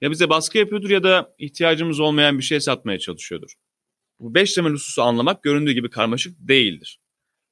ya 0.00 0.10
bize 0.10 0.28
baskı 0.28 0.58
yapıyordur 0.58 0.90
ya 0.90 1.02
da 1.02 1.34
ihtiyacımız 1.38 2.00
olmayan 2.00 2.38
bir 2.38 2.42
şey 2.42 2.60
satmaya 2.60 2.98
çalışıyordur. 2.98 3.54
Bu 4.20 4.34
beş 4.34 4.54
temel 4.54 4.72
hususu 4.72 5.02
anlamak 5.02 5.42
göründüğü 5.42 5.72
gibi 5.72 5.90
karmaşık 5.90 6.36
değildir. 6.38 7.00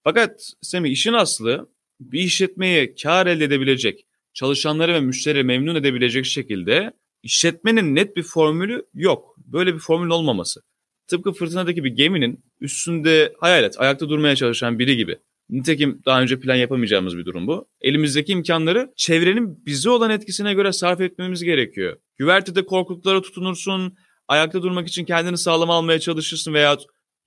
Fakat 0.05 0.53
Semih 0.63 0.91
işin 0.91 1.13
aslı 1.13 1.71
bir 2.01 2.21
işletmeye 2.21 2.95
kar 2.95 3.27
elde 3.27 3.45
edebilecek, 3.45 4.07
çalışanları 4.35 4.95
ve 4.95 5.01
müşterileri 5.01 5.45
memnun 5.45 5.75
edebilecek 5.75 6.27
şekilde 6.27 6.93
işletmenin 7.23 7.95
net 7.95 8.17
bir 8.17 8.23
formülü 8.23 8.83
yok. 8.95 9.37
Böyle 9.39 9.75
bir 9.75 9.79
formül 9.79 10.11
olmaması. 10.11 10.61
Tıpkı 11.07 11.33
fırtınadaki 11.33 11.85
bir 11.85 11.91
geminin 11.91 12.45
üstünde 12.61 13.33
hayal 13.41 13.65
et, 13.65 13.75
ayakta 13.79 14.09
durmaya 14.09 14.37
çalışan 14.37 14.79
biri 14.79 14.97
gibi. 14.97 15.19
Nitekim 15.51 16.03
daha 16.07 16.23
önce 16.23 16.41
plan 16.41 16.55
yapamayacağımız 16.55 17.19
bir 17.19 17.25
durum 17.25 17.47
bu. 17.47 17.69
Elimizdeki 17.81 18.33
imkanları 18.33 18.93
çevrenin 18.97 19.67
bize 19.67 19.91
olan 19.91 20.11
etkisine 20.11 20.55
göre 20.55 20.73
sarf 20.73 21.01
etmemiz 21.01 21.45
gerekiyor. 21.45 21.97
Güvertede 22.17 22.67
korkuluklara 22.67 23.23
tutunursun, 23.23 23.95
ayakta 24.29 24.63
durmak 24.63 24.89
için 24.89 25.05
kendini 25.05 25.39
sağlam 25.39 25.71
almaya 25.71 26.01
çalışırsın 26.01 26.55
veya 26.55 26.79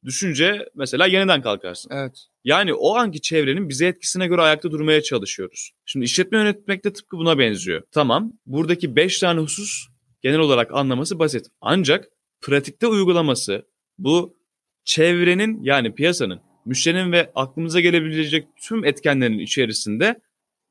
düşünce 0.05 0.69
mesela 0.75 1.07
yeniden 1.07 1.41
kalkarsın. 1.41 1.91
Evet. 1.93 2.27
Yani 2.43 2.73
o 2.73 2.95
anki 2.95 3.21
çevrenin 3.21 3.69
bize 3.69 3.87
etkisine 3.87 4.27
göre 4.27 4.41
ayakta 4.41 4.71
durmaya 4.71 5.01
çalışıyoruz. 5.01 5.71
Şimdi 5.85 6.05
işletme 6.05 6.37
yönetmek 6.37 6.85
de 6.85 6.93
tıpkı 6.93 7.17
buna 7.17 7.39
benziyor. 7.39 7.81
Tamam 7.91 8.33
buradaki 8.45 8.95
5 8.95 9.19
tane 9.19 9.39
husus 9.39 9.87
genel 10.21 10.39
olarak 10.39 10.73
anlaması 10.73 11.19
basit. 11.19 11.45
Ancak 11.61 12.05
pratikte 12.41 12.87
uygulaması 12.87 13.65
bu 13.97 14.37
çevrenin 14.85 15.63
yani 15.63 15.95
piyasanın, 15.95 16.41
müşterinin 16.65 17.11
ve 17.11 17.31
aklımıza 17.35 17.79
gelebilecek 17.79 18.47
tüm 18.61 18.85
etkenlerin 18.85 19.39
içerisinde 19.39 20.21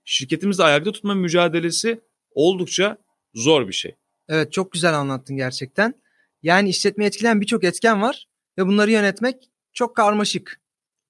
şirketimizi 0.04 0.64
ayakta 0.64 0.92
tutma 0.92 1.14
mücadelesi 1.14 2.00
oldukça 2.34 2.98
zor 3.34 3.68
bir 3.68 3.72
şey. 3.72 3.94
Evet 4.28 4.52
çok 4.52 4.72
güzel 4.72 4.94
anlattın 4.94 5.36
gerçekten. 5.36 5.94
Yani 6.42 6.68
işletmeyi 6.68 7.08
etkileyen 7.08 7.40
birçok 7.40 7.64
etken 7.64 8.02
var 8.02 8.26
ve 8.58 8.66
bunları 8.66 8.90
yönetmek 8.90 9.50
çok 9.72 9.96
karmaşık. 9.96 10.60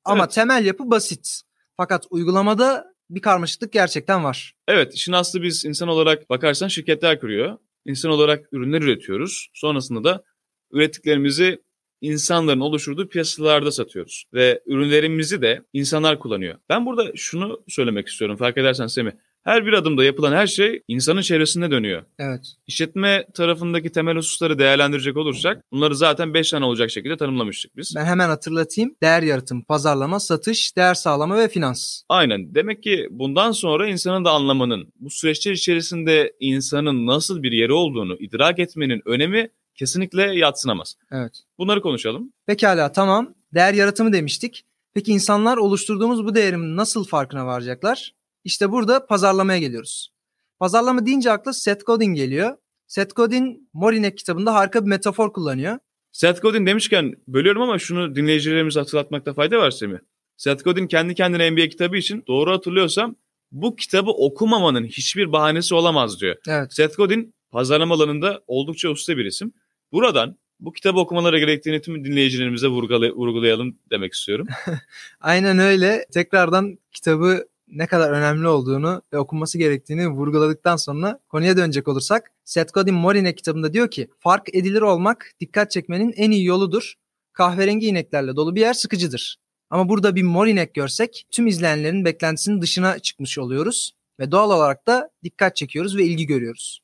Ama 0.05 0.25
evet. 0.25 0.35
temel 0.35 0.65
yapı 0.65 0.91
basit. 0.91 1.43
Fakat 1.77 2.07
uygulamada 2.11 2.95
bir 3.11 3.21
karmaşıklık 3.21 3.73
gerçekten 3.73 4.25
var. 4.25 4.55
Evet, 4.69 4.95
işin 4.95 5.13
aslı 5.13 5.43
biz 5.43 5.65
insan 5.65 5.89
olarak 5.89 6.31
bakarsan 6.31 6.69
şirketler 6.69 7.21
kuruyor. 7.21 7.59
İnsan 7.87 8.11
olarak 8.11 8.53
ürünler 8.53 8.83
üretiyoruz. 8.83 9.49
Sonrasında 9.55 10.05
da 10.05 10.25
ürettiklerimizi 10.73 11.63
insanların 12.01 12.61
oluşturduğu 12.61 13.09
piyasalarda 13.09 13.71
satıyoruz. 13.71 14.25
Ve 14.35 14.63
ürünlerimizi 14.67 15.43
de 15.43 15.63
insanlar 15.73 16.19
kullanıyor. 16.19 16.59
Ben 16.69 16.87
burada 16.87 17.13
şunu 17.17 17.65
söylemek 17.69 18.09
istiyorum 18.09 18.37
fark 18.37 18.59
edersen 18.59 18.87
Semih. 18.87 19.13
Her 19.45 19.67
bir 19.67 19.73
adımda 19.73 20.05
yapılan 20.05 20.33
her 20.33 20.47
şey 20.47 20.83
insanın 20.89 21.21
çevresinde 21.21 21.71
dönüyor. 21.71 22.03
Evet. 22.19 22.41
İşletme 22.67 23.25
tarafındaki 23.35 23.93
temel 23.93 24.17
hususları 24.17 24.59
değerlendirecek 24.59 25.17
olursak 25.17 25.65
bunları 25.73 25.95
zaten 25.97 26.35
5 26.35 26.51
tane 26.51 26.65
olacak 26.65 26.91
şekilde 26.91 27.17
tanımlamıştık 27.17 27.77
biz. 27.77 27.93
Ben 27.97 28.05
hemen 28.05 28.29
hatırlatayım. 28.29 28.95
Değer 29.03 29.23
yaratım, 29.23 29.63
pazarlama, 29.63 30.21
satış, 30.21 30.77
değer 30.77 30.95
sağlama 30.95 31.39
ve 31.39 31.49
finans. 31.49 32.03
Aynen. 32.09 32.55
Demek 32.55 32.83
ki 32.83 33.09
bundan 33.11 33.53
sonra 33.53 33.89
insanın 33.89 34.25
da 34.25 34.31
anlamanın, 34.31 34.93
bu 35.01 35.11
süreçler 35.11 35.53
içerisinde 35.53 36.33
insanın 36.41 37.07
nasıl 37.07 37.43
bir 37.43 37.53
yeri 37.53 37.73
olduğunu 37.73 38.17
idrak 38.21 38.59
etmenin 38.59 39.03
önemi 39.05 39.49
kesinlikle 39.75 40.23
yatsınamaz. 40.23 40.95
Evet. 41.13 41.33
Bunları 41.59 41.83
konuşalım. 41.83 42.33
Pekala 42.47 42.93
tamam. 42.93 43.35
Değer 43.55 43.75
yaratımı 43.75 44.13
demiştik. 44.13 44.65
Peki 44.95 45.13
insanlar 45.13 45.57
oluşturduğumuz 45.57 46.25
bu 46.25 46.35
değerin 46.35 46.77
nasıl 46.77 47.05
farkına 47.05 47.47
varacaklar? 47.47 48.13
İşte 48.45 48.71
burada 48.71 49.07
pazarlamaya 49.07 49.59
geliyoruz. 49.59 50.13
Pazarlama 50.59 51.07
deyince 51.07 51.33
akla 51.33 51.53
Seth 51.53 51.85
Godin 51.87 52.15
geliyor. 52.15 52.57
Seth 52.87 53.15
Godin 53.15 53.71
Morinek 53.73 54.19
kitabında 54.19 54.55
harika 54.55 54.85
bir 54.85 54.89
metafor 54.89 55.33
kullanıyor. 55.33 55.79
Seth 56.13 56.43
Godin 56.43 56.67
demişken 56.67 57.15
bölüyorum 57.29 57.63
ama 57.63 57.79
şunu 57.79 58.17
dinleyicilerimize 58.17 58.81
hatırlatmakta 58.81 59.35
fayda 59.35 59.59
var 59.59 59.71
Semih. 59.71 59.99
Seth 60.37 60.65
Godin 60.65 60.87
kendi 60.87 61.15
kendine 61.15 61.51
NBA 61.51 61.69
kitabı 61.69 61.97
için 61.97 62.25
doğru 62.29 62.53
hatırlıyorsam 62.53 63.17
bu 63.53 63.77
kitabı 63.77 64.11
okumamanın 64.11 64.85
hiçbir 64.85 65.33
bahanesi 65.33 65.75
olamaz 65.75 66.21
diyor. 66.21 66.37
Evet. 66.49 66.75
Seth 66.75 66.97
Godin 66.97 67.35
pazarlama 67.51 67.95
alanında 67.95 68.41
oldukça 68.47 68.89
usta 68.89 69.17
bir 69.17 69.25
isim. 69.25 69.53
Buradan 69.93 70.37
bu 70.61 70.73
kitabı 70.73 70.99
okumaları 70.99 71.39
gerektiğini 71.39 71.83
tüm 71.83 72.05
dinleyicilerimize 72.05 72.67
vurgulayalım 72.69 73.79
demek 73.91 74.13
istiyorum. 74.13 74.47
Aynen 75.21 75.59
öyle. 75.59 76.07
Tekrardan 76.13 76.79
kitabı 76.93 77.45
ne 77.73 77.87
kadar 77.87 78.11
önemli 78.11 78.49
olduğunu 78.49 79.03
ve 79.13 79.19
okunması 79.19 79.59
gerektiğini 79.59 80.09
vurguladıktan 80.09 80.77
sonra 80.77 81.21
konuya 81.29 81.57
dönecek 81.57 81.89
olursak 81.89 82.31
Seth 82.45 82.73
Godin 82.73 82.95
Morine 82.95 83.35
kitabında 83.35 83.73
diyor 83.73 83.91
ki 83.91 84.09
fark 84.19 84.55
edilir 84.55 84.83
olmak 84.83 85.33
dikkat 85.41 85.71
çekmenin 85.71 86.13
en 86.17 86.31
iyi 86.31 86.45
yoludur. 86.45 86.95
Kahverengi 87.33 87.87
ineklerle 87.87 88.37
dolu 88.37 88.55
bir 88.55 88.61
yer 88.61 88.75
sıkıcıdır. 88.75 89.37
Ama 89.71 89.89
burada 89.89 90.17
bir 90.17 90.23
mor 90.23 90.47
inek 90.47 90.75
görsek 90.75 91.27
tüm 91.31 91.47
izleyenlerin 91.47 92.05
beklentisinin 92.05 92.63
dışına 92.63 92.99
çıkmış 92.99 93.39
oluyoruz 93.39 93.93
ve 94.21 94.31
doğal 94.31 94.51
olarak 94.51 94.87
da 94.87 95.11
dikkat 95.25 95.57
çekiyoruz 95.57 95.97
ve 95.97 96.05
ilgi 96.05 96.27
görüyoruz. 96.27 96.81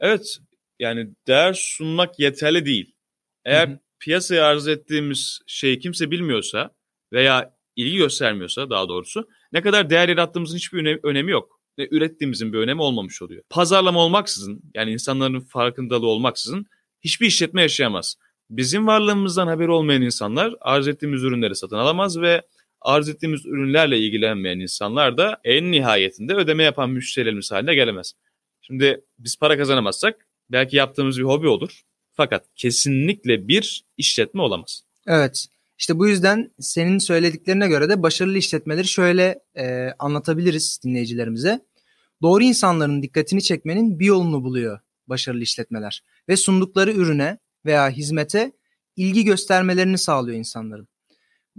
Evet 0.00 0.38
yani 0.78 1.10
değer 1.26 1.52
sunmak 1.52 2.18
yeterli 2.18 2.66
değil. 2.66 2.94
Eğer 3.44 3.68
hı 3.68 3.72
hı. 3.72 3.78
piyasaya 4.00 4.46
arz 4.46 4.68
ettiğimiz 4.68 5.40
şeyi 5.46 5.78
kimse 5.78 6.10
bilmiyorsa 6.10 6.70
veya 7.12 7.54
ilgi 7.80 7.96
göstermiyorsa 7.96 8.70
daha 8.70 8.88
doğrusu 8.88 9.28
ne 9.52 9.62
kadar 9.62 9.90
değer 9.90 10.08
yarattığımızın 10.08 10.56
hiçbir 10.56 11.00
önemi 11.02 11.30
yok. 11.30 11.60
Ne 11.78 11.88
ürettiğimizin 11.90 12.52
bir 12.52 12.58
önemi 12.58 12.82
olmamış 12.82 13.22
oluyor. 13.22 13.42
Pazarlama 13.50 14.00
olmaksızın 14.00 14.62
yani 14.74 14.92
insanların 14.92 15.40
farkındalığı 15.40 16.06
olmaksızın 16.06 16.66
hiçbir 17.00 17.26
işletme 17.26 17.62
yaşayamaz. 17.62 18.16
Bizim 18.50 18.86
varlığımızdan 18.86 19.46
haberi 19.46 19.70
olmayan 19.70 20.02
insanlar 20.02 20.54
arz 20.60 20.88
ettiğimiz 20.88 21.22
ürünleri 21.22 21.56
satın 21.56 21.76
alamaz 21.76 22.20
ve 22.20 22.42
arz 22.80 23.08
ettiğimiz 23.08 23.46
ürünlerle 23.46 23.98
ilgilenmeyen 23.98 24.58
insanlar 24.58 25.18
da 25.18 25.40
en 25.44 25.70
nihayetinde 25.70 26.34
ödeme 26.34 26.62
yapan 26.62 26.90
müşterilerimiz 26.90 27.52
haline 27.52 27.74
gelemez. 27.74 28.12
Şimdi 28.60 29.04
biz 29.18 29.38
para 29.38 29.56
kazanamazsak 29.56 30.26
belki 30.50 30.76
yaptığımız 30.76 31.18
bir 31.18 31.24
hobi 31.24 31.48
olur. 31.48 31.82
Fakat 32.12 32.46
kesinlikle 32.56 33.48
bir 33.48 33.84
işletme 33.96 34.42
olamaz. 34.42 34.82
Evet. 35.06 35.46
İşte 35.80 35.98
bu 35.98 36.08
yüzden 36.08 36.50
senin 36.58 36.98
söylediklerine 36.98 37.68
göre 37.68 37.88
de 37.88 38.02
başarılı 38.02 38.38
işletmeleri 38.38 38.86
şöyle 38.86 39.42
e, 39.54 39.88
anlatabiliriz 39.98 40.80
dinleyicilerimize. 40.84 41.60
Doğru 42.22 42.44
insanların 42.44 43.02
dikkatini 43.02 43.42
çekmenin 43.42 43.98
bir 43.98 44.04
yolunu 44.04 44.44
buluyor 44.44 44.80
başarılı 45.06 45.42
işletmeler 45.42 46.04
ve 46.28 46.36
sundukları 46.36 46.92
ürüne 46.92 47.38
veya 47.64 47.90
hizmete 47.90 48.52
ilgi 48.96 49.24
göstermelerini 49.24 49.98
sağlıyor 49.98 50.38
insanların. 50.38 50.88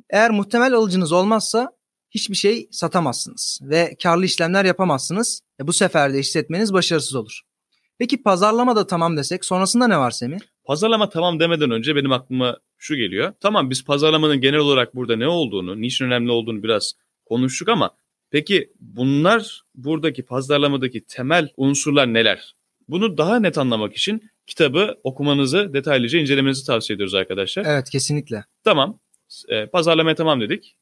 Eğer 0.09 0.31
muhtemel 0.31 0.73
alıcınız 0.73 1.11
olmazsa 1.11 1.71
hiçbir 2.09 2.35
şey 2.35 2.67
satamazsınız 2.71 3.59
ve 3.63 3.95
karlı 4.03 4.25
işlemler 4.25 4.65
yapamazsınız. 4.65 5.41
E 5.61 5.67
bu 5.67 5.73
sefer 5.73 6.13
de 6.13 6.19
işletmeniz 6.19 6.73
başarısız 6.73 7.15
olur. 7.15 7.41
Peki 7.97 8.23
pazarlama 8.23 8.75
da 8.75 8.87
tamam 8.87 9.17
desek 9.17 9.45
sonrasında 9.45 9.87
ne 9.87 9.97
var 9.97 10.11
Semih? 10.11 10.39
Pazarlama 10.63 11.09
tamam 11.09 11.39
demeden 11.39 11.71
önce 11.71 11.95
benim 11.95 12.11
aklıma 12.11 12.57
şu 12.81 12.95
geliyor. 12.95 13.33
Tamam 13.39 13.69
biz 13.69 13.85
pazarlamanın 13.85 14.41
genel 14.41 14.59
olarak 14.59 14.95
burada 14.95 15.15
ne 15.15 15.27
olduğunu, 15.27 15.81
niçin 15.81 16.05
önemli 16.05 16.31
olduğunu 16.31 16.63
biraz 16.63 16.93
konuştuk 17.25 17.69
ama 17.69 17.91
peki 18.31 18.71
bunlar 18.79 19.61
buradaki 19.75 20.23
pazarlamadaki 20.23 21.05
temel 21.05 21.50
unsurlar 21.57 22.13
neler? 22.13 22.55
Bunu 22.88 23.17
daha 23.17 23.39
net 23.39 23.57
anlamak 23.57 23.95
için 23.95 24.31
kitabı 24.47 24.97
okumanızı, 25.03 25.73
detaylıca 25.73 26.19
incelemenizi 26.19 26.65
tavsiye 26.65 26.95
ediyoruz 26.95 27.13
arkadaşlar. 27.13 27.65
Evet 27.65 27.89
kesinlikle. 27.89 28.45
Tamam. 28.63 29.00
E, 29.47 29.65
pazarlamaya 29.65 30.15
tamam 30.15 30.41
dedik. 30.41 30.75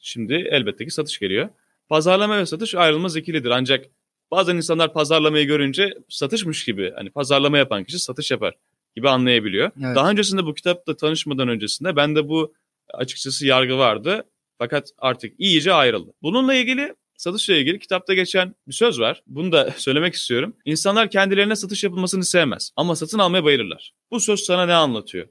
Şimdi 0.00 0.34
elbette 0.34 0.84
ki 0.84 0.90
satış 0.90 1.18
geliyor. 1.18 1.48
Pazarlama 1.88 2.38
ve 2.38 2.46
satış 2.46 2.74
ayrılmaz 2.74 3.16
ikilidir. 3.16 3.50
Ancak 3.50 3.84
bazen 4.30 4.56
insanlar 4.56 4.92
pazarlamayı 4.92 5.46
görünce 5.46 5.94
satışmış 6.08 6.64
gibi 6.64 6.92
hani 6.96 7.10
pazarlama 7.10 7.58
yapan 7.58 7.84
kişi 7.84 7.98
satış 7.98 8.30
yapar 8.30 8.54
gibi 8.96 9.08
anlayabiliyor. 9.08 9.70
Evet. 9.84 9.96
Daha 9.96 10.10
öncesinde 10.10 10.44
bu 10.44 10.54
kitapla 10.54 10.96
tanışmadan 10.96 11.48
öncesinde 11.48 11.96
ben 11.96 12.16
de 12.16 12.28
bu 12.28 12.54
açıkçası 12.94 13.46
yargı 13.46 13.78
vardı. 13.78 14.24
Fakat 14.58 14.88
artık 14.98 15.34
iyice 15.38 15.72
ayrıldı. 15.72 16.12
Bununla 16.22 16.54
ilgili 16.54 16.94
satışla 17.16 17.54
ilgili 17.54 17.78
kitapta 17.78 18.14
geçen 18.14 18.54
bir 18.68 18.72
söz 18.72 19.00
var. 19.00 19.22
Bunu 19.26 19.52
da 19.52 19.70
söylemek 19.76 20.14
istiyorum. 20.14 20.56
İnsanlar 20.64 21.10
kendilerine 21.10 21.56
satış 21.56 21.84
yapılmasını 21.84 22.24
sevmez 22.24 22.70
ama 22.76 22.96
satın 22.96 23.18
almaya 23.18 23.44
bayılırlar. 23.44 23.94
Bu 24.10 24.20
söz 24.20 24.40
sana 24.40 24.66
ne 24.66 24.74
anlatıyor? 24.74 25.28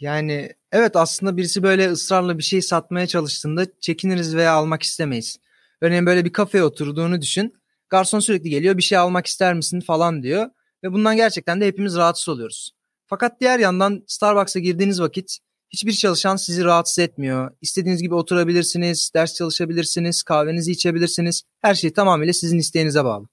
Yani 0.00 0.52
evet 0.72 0.96
aslında 0.96 1.36
birisi 1.36 1.62
böyle 1.62 1.90
ısrarla 1.90 2.38
bir 2.38 2.42
şey 2.42 2.62
satmaya 2.62 3.06
çalıştığında 3.06 3.66
çekiniriz 3.80 4.36
veya 4.36 4.52
almak 4.52 4.82
istemeyiz. 4.82 5.38
Örneğin 5.80 6.06
böyle 6.06 6.24
bir 6.24 6.32
kafeye 6.32 6.64
oturduğunu 6.64 7.20
düşün. 7.22 7.54
Garson 7.88 8.20
sürekli 8.20 8.50
geliyor 8.50 8.76
bir 8.76 8.82
şey 8.82 8.98
almak 8.98 9.26
ister 9.26 9.54
misin 9.54 9.80
falan 9.80 10.22
diyor. 10.22 10.50
Ve 10.84 10.92
bundan 10.92 11.16
gerçekten 11.16 11.60
de 11.60 11.66
hepimiz 11.66 11.96
rahatsız 11.96 12.28
oluyoruz. 12.28 12.73
Fakat 13.06 13.40
diğer 13.40 13.58
yandan 13.58 14.04
Starbucks'a 14.06 14.60
girdiğiniz 14.60 15.00
vakit 15.00 15.38
hiçbir 15.70 15.92
çalışan 15.92 16.36
sizi 16.36 16.64
rahatsız 16.64 16.98
etmiyor. 16.98 17.50
İstediğiniz 17.60 18.02
gibi 18.02 18.14
oturabilirsiniz, 18.14 19.10
ders 19.14 19.34
çalışabilirsiniz, 19.34 20.22
kahvenizi 20.22 20.72
içebilirsiniz. 20.72 21.42
Her 21.60 21.74
şey 21.74 21.92
tamamıyla 21.92 22.32
sizin 22.32 22.58
isteğinize 22.58 23.04
bağlı. 23.04 23.28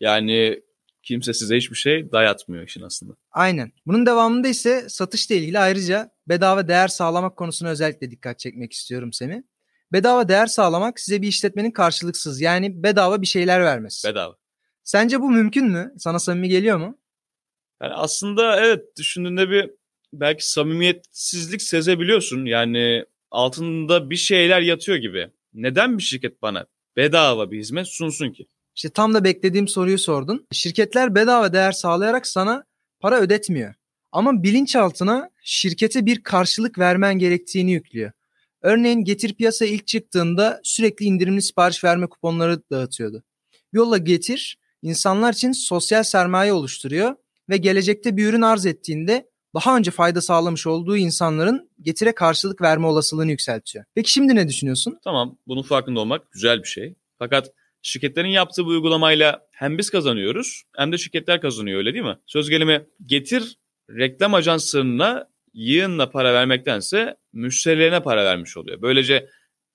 Yani 0.00 0.62
kimse 1.02 1.34
size 1.34 1.56
hiçbir 1.56 1.76
şey 1.76 2.12
dayatmıyor 2.12 2.66
işin 2.66 2.82
aslında. 2.82 3.12
Aynen. 3.32 3.72
Bunun 3.86 4.06
devamında 4.06 4.48
ise 4.48 4.88
satışla 4.88 5.34
ilgili 5.34 5.58
ayrıca 5.58 6.10
bedava 6.28 6.68
değer 6.68 6.88
sağlamak 6.88 7.36
konusuna 7.36 7.68
özellikle 7.68 8.10
dikkat 8.10 8.38
çekmek 8.38 8.72
istiyorum 8.72 9.12
Semi. 9.12 9.44
Bedava 9.92 10.28
değer 10.28 10.46
sağlamak 10.46 11.00
size 11.00 11.22
bir 11.22 11.28
işletmenin 11.28 11.70
karşılıksız 11.70 12.40
yani 12.40 12.82
bedava 12.82 13.22
bir 13.22 13.26
şeyler 13.26 13.64
vermesi. 13.64 14.08
Bedava. 14.08 14.36
Sence 14.84 15.20
bu 15.20 15.30
mümkün 15.30 15.66
mü? 15.66 15.94
Sana 15.98 16.18
samimi 16.18 16.48
geliyor 16.48 16.78
mu? 16.78 16.98
Yani 17.82 17.94
aslında 17.94 18.60
evet 18.66 18.96
düşündüğünde 18.98 19.50
bir 19.50 19.70
belki 20.12 20.50
samimiyetsizlik 20.50 21.62
sezebiliyorsun. 21.62 22.44
Yani 22.44 23.04
altında 23.30 24.10
bir 24.10 24.16
şeyler 24.16 24.60
yatıyor 24.60 24.98
gibi. 24.98 25.30
Neden 25.54 25.98
bir 25.98 26.02
şirket 26.02 26.42
bana 26.42 26.66
bedava 26.96 27.50
bir 27.50 27.58
hizmet 27.58 27.88
sunsun 27.88 28.30
ki? 28.30 28.46
İşte 28.76 28.88
tam 28.88 29.14
da 29.14 29.24
beklediğim 29.24 29.68
soruyu 29.68 29.98
sordun. 29.98 30.46
Şirketler 30.52 31.14
bedava 31.14 31.52
değer 31.52 31.72
sağlayarak 31.72 32.26
sana 32.26 32.64
para 33.00 33.20
ödetmiyor. 33.20 33.74
Ama 34.12 34.42
bilinçaltına 34.42 35.30
şirkete 35.42 36.06
bir 36.06 36.22
karşılık 36.22 36.78
vermen 36.78 37.18
gerektiğini 37.18 37.72
yüklüyor. 37.72 38.12
Örneğin 38.62 39.04
Getir 39.04 39.34
piyasaya 39.34 39.70
ilk 39.70 39.86
çıktığında 39.86 40.60
sürekli 40.62 41.04
indirimli 41.04 41.42
sipariş 41.42 41.84
verme 41.84 42.06
kuponları 42.06 42.62
dağıtıyordu. 42.70 43.22
Yolla 43.72 43.98
Getir 43.98 44.58
insanlar 44.82 45.32
için 45.32 45.52
sosyal 45.52 46.02
sermaye 46.02 46.52
oluşturuyor 46.52 47.16
ve 47.48 47.56
gelecekte 47.56 48.16
bir 48.16 48.26
ürün 48.26 48.42
arz 48.42 48.66
ettiğinde 48.66 49.28
daha 49.54 49.76
önce 49.76 49.90
fayda 49.90 50.20
sağlamış 50.20 50.66
olduğu 50.66 50.96
insanların 50.96 51.70
Getir'e 51.82 52.14
karşılık 52.14 52.60
verme 52.60 52.86
olasılığını 52.86 53.30
yükseltiyor. 53.30 53.84
Peki 53.94 54.10
şimdi 54.10 54.34
ne 54.34 54.48
düşünüyorsun? 54.48 54.98
Tamam 55.04 55.38
bunun 55.46 55.62
farkında 55.62 56.00
olmak 56.00 56.32
güzel 56.32 56.58
bir 56.58 56.68
şey. 56.68 56.94
Fakat 57.18 57.50
şirketlerin 57.82 58.28
yaptığı 58.28 58.64
bu 58.64 58.68
uygulamayla 58.68 59.46
hem 59.50 59.78
biz 59.78 59.90
kazanıyoruz 59.90 60.62
hem 60.76 60.92
de 60.92 60.98
şirketler 60.98 61.40
kazanıyor 61.40 61.78
öyle 61.78 61.94
değil 61.94 62.04
mi? 62.04 62.18
Söz 62.26 62.50
gelimi 62.50 62.86
Getir 63.06 63.58
reklam 63.90 64.34
ajanslarına 64.34 65.28
yığınla 65.52 66.10
para 66.10 66.34
vermektense 66.34 67.16
müşterilerine 67.32 68.02
para 68.02 68.24
vermiş 68.24 68.56
oluyor. 68.56 68.82
Böylece 68.82 69.28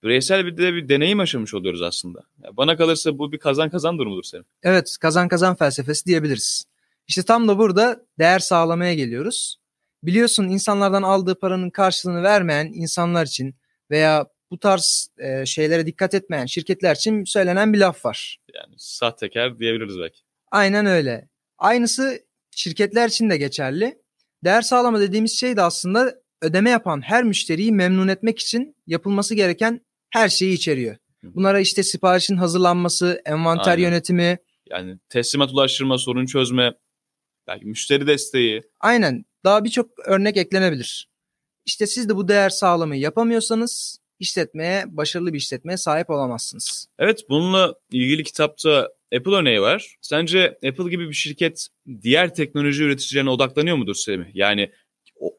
bireysel 0.04 0.46
bir 0.46 0.58
de 0.58 0.74
bir 0.74 0.90
deneyim 0.90 1.20
yaşamış 1.20 1.54
oluyoruz 1.54 1.82
aslında. 1.82 2.20
Bana 2.52 2.78
kalırsa 2.78 3.18
bu 3.18 3.32
bir 3.32 3.38
kazan 3.38 3.70
kazan 3.70 3.98
durumudur 3.98 4.24
senin. 4.24 4.46
Evet 4.64 4.98
kazan 5.02 5.28
kazan 5.28 5.56
felsefesi 5.56 6.06
diyebiliriz. 6.06 6.66
İşte 7.10 7.24
tam 7.24 7.48
da 7.48 7.58
burada 7.58 8.06
değer 8.20 8.40
sağlamaya 8.40 8.94
geliyoruz. 8.94 9.60
Biliyorsun 10.04 10.48
insanlardan 10.48 11.04
aldığı 11.04 11.40
paranın 11.40 11.70
karşılığını 11.70 12.24
vermeyen 12.24 12.72
insanlar 12.74 13.26
için 13.26 13.56
veya 13.92 14.28
bu 14.52 14.60
tarz 14.60 15.10
e, 15.18 15.46
şeylere 15.46 15.86
dikkat 15.86 16.14
etmeyen 16.14 16.46
şirketler 16.46 16.96
için 16.96 17.24
söylenen 17.24 17.74
bir 17.74 17.78
laf 17.78 18.06
var. 18.06 18.40
Yani 18.56 18.76
sahtekar 18.78 19.60
diyebiliriz 19.60 20.00
belki. 20.00 20.20
Aynen 20.52 20.86
öyle. 20.86 21.30
Aynısı 21.58 22.20
şirketler 22.56 23.08
için 23.08 23.30
de 23.30 23.38
geçerli. 23.38 24.02
Değer 24.44 24.62
sağlama 24.62 25.00
dediğimiz 25.00 25.40
şey 25.40 25.58
de 25.58 25.62
aslında 25.62 26.16
ödeme 26.42 26.70
yapan 26.70 27.02
her 27.02 27.24
müşteriyi 27.24 27.72
memnun 27.72 28.08
etmek 28.08 28.40
için 28.40 28.76
yapılması 28.88 29.36
gereken 29.36 29.82
her 30.10 30.30
şeyi 30.30 30.54
içeriyor. 30.54 30.96
Bunlara 31.24 31.60
işte 31.60 31.84
siparişin 31.84 32.38
hazırlanması, 32.38 33.22
envanter 33.26 33.72
Aynen. 33.72 33.84
yönetimi. 33.84 34.38
Yani 34.70 34.98
teslimat 35.10 35.52
ulaştırma, 35.52 35.98
sorun 35.98 36.26
çözme, 36.26 36.74
belki 37.50 37.66
müşteri 37.66 38.08
desteği. 38.08 38.62
Aynen. 38.80 39.26
Daha 39.44 39.64
birçok 39.64 39.90
örnek 40.08 40.38
eklenebilir. 40.38 41.10
İşte 41.66 41.88
siz 41.88 42.10
de 42.10 42.16
bu 42.16 42.28
değer 42.28 42.50
sağlamayı 42.50 43.02
yapamıyorsanız 43.02 44.00
işletmeye, 44.20 44.84
başarılı 44.88 45.34
bir 45.34 45.38
işletmeye 45.38 45.78
sahip 45.78 46.10
olamazsınız. 46.10 46.88
Evet 47.00 47.20
bununla 47.30 47.74
ilgili 47.92 48.24
kitapta 48.24 48.90
Apple 49.18 49.32
örneği 49.32 49.62
var. 49.62 49.96
Sence 50.02 50.58
Apple 50.68 50.90
gibi 50.90 51.10
bir 51.10 51.14
şirket 51.14 51.68
diğer 52.02 52.36
teknoloji 52.36 52.84
üreticilerine 52.84 53.30
odaklanıyor 53.30 53.78
mudur 53.78 53.96
Semih? 53.96 54.26
Yani 54.34 54.72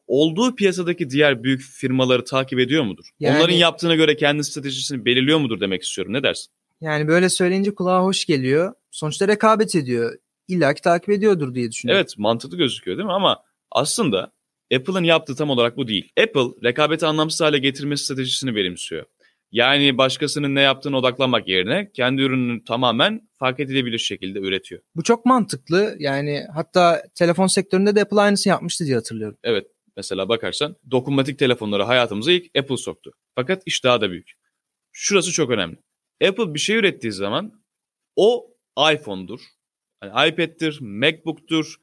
olduğu 0.07 0.55
piyasadaki 0.55 1.09
diğer 1.09 1.43
büyük 1.43 1.61
firmaları 1.61 2.23
takip 2.23 2.59
ediyor 2.59 2.83
mudur? 2.83 3.09
Yani, 3.19 3.37
Onların 3.37 3.55
yaptığına 3.55 3.95
göre 3.95 4.15
kendi 4.15 4.43
stratejisini 4.43 5.05
belirliyor 5.05 5.39
mudur 5.39 5.59
demek 5.59 5.83
istiyorum. 5.83 6.13
Ne 6.13 6.23
dersin? 6.23 6.51
Yani 6.81 7.07
böyle 7.07 7.29
söyleyince 7.29 7.75
kulağa 7.75 8.03
hoş 8.03 8.25
geliyor. 8.25 8.73
Sonuçta 8.91 9.27
rekabet 9.27 9.75
ediyor. 9.75 10.17
İlla 10.51 10.73
ki 10.73 10.81
takip 10.81 11.09
ediyordur 11.09 11.55
diye 11.55 11.71
düşünüyorum. 11.71 12.01
Evet 12.01 12.17
mantıklı 12.17 12.57
gözüküyor 12.57 12.97
değil 12.97 13.07
mi? 13.07 13.13
Ama 13.13 13.43
aslında 13.71 14.31
Apple'ın 14.75 15.03
yaptığı 15.03 15.35
tam 15.35 15.49
olarak 15.49 15.77
bu 15.77 15.87
değil. 15.87 16.11
Apple 16.19 16.67
rekabeti 16.69 17.05
anlamsız 17.05 17.41
hale 17.41 17.57
getirme 17.57 17.97
stratejisini 17.97 18.55
benimsiyor. 18.55 19.05
Yani 19.51 19.97
başkasının 19.97 20.55
ne 20.55 20.61
yaptığını 20.61 20.97
odaklanmak 20.97 21.47
yerine 21.47 21.91
kendi 21.91 22.21
ürününü 22.21 22.63
tamamen 22.63 23.29
fark 23.39 23.59
edilebilir 23.59 23.99
şekilde 23.99 24.39
üretiyor. 24.39 24.81
Bu 24.95 25.03
çok 25.03 25.25
mantıklı. 25.25 25.95
Yani 25.99 26.43
hatta 26.53 27.03
telefon 27.15 27.47
sektöründe 27.47 27.95
de 27.95 28.01
Apple 28.01 28.21
aynısını 28.21 28.51
yapmıştı 28.51 28.85
diye 28.85 28.95
hatırlıyorum. 28.95 29.37
Evet. 29.43 29.67
Mesela 29.97 30.29
bakarsan 30.29 30.75
dokunmatik 30.91 31.39
telefonları 31.39 31.83
hayatımıza 31.83 32.31
ilk 32.31 32.57
Apple 32.57 32.77
soktu. 32.77 33.11
Fakat 33.35 33.63
iş 33.65 33.83
daha 33.83 34.01
da 34.01 34.11
büyük. 34.11 34.31
Şurası 34.91 35.31
çok 35.31 35.49
önemli. 35.49 35.77
Apple 36.27 36.53
bir 36.53 36.59
şey 36.59 36.75
ürettiği 36.75 37.13
zaman 37.13 37.63
o 38.15 38.47
iPhone'dur, 38.93 39.39
yani 40.03 40.29
iPad'tir, 40.29 40.77
MacBook'tur, 40.81 41.75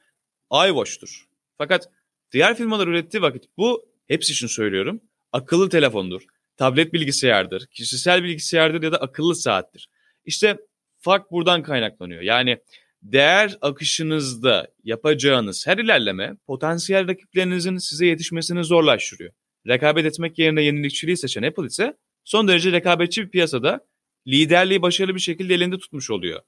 iWatch'tur. 0.53 1.29
Fakat 1.59 1.89
diğer 2.33 2.57
firmalar 2.57 2.89
ürettiği 2.89 3.23
vakit 3.23 3.45
bu 3.57 3.89
hepsi 4.09 4.33
için 4.33 4.47
söylüyorum 4.47 5.01
akıllı 5.33 5.69
telefondur 5.69 6.23
tablet 6.59 6.93
bilgisayardır, 6.93 7.67
kişisel 7.67 8.25
bilgisayardır 8.25 8.83
ya 8.83 8.93
da 8.93 8.97
akıllı 8.97 9.35
saattir. 9.35 9.89
İşte 10.25 10.59
fark 10.99 11.31
buradan 11.31 11.63
kaynaklanıyor. 11.63 12.23
Yani 12.23 12.59
değer 13.03 13.59
akışınızda 13.61 14.69
yapacağınız 14.85 15.67
her 15.67 15.79
ilerleme 15.79 16.37
potansiyel 16.47 17.09
rakiplerinizin 17.09 17.77
size 17.77 18.07
yetişmesini 18.07 18.65
zorlaştırıyor. 18.65 19.33
Rekabet 19.67 20.07
etmek 20.07 20.39
yerine 20.39 20.63
yenilikçiliği 20.63 21.17
seçen 21.17 21.43
Apple 21.43 21.67
ise 21.67 21.97
son 22.25 22.49
derece 22.49 22.73
rekabetçi 22.73 23.23
bir 23.23 23.31
piyasada 23.31 23.87
liderliği 24.27 24.83
başarılı 24.83 25.15
bir 25.15 25.21
şekilde 25.21 25.55
elinde 25.55 25.79
tutmuş 25.79 26.11
oluyor. 26.11 26.41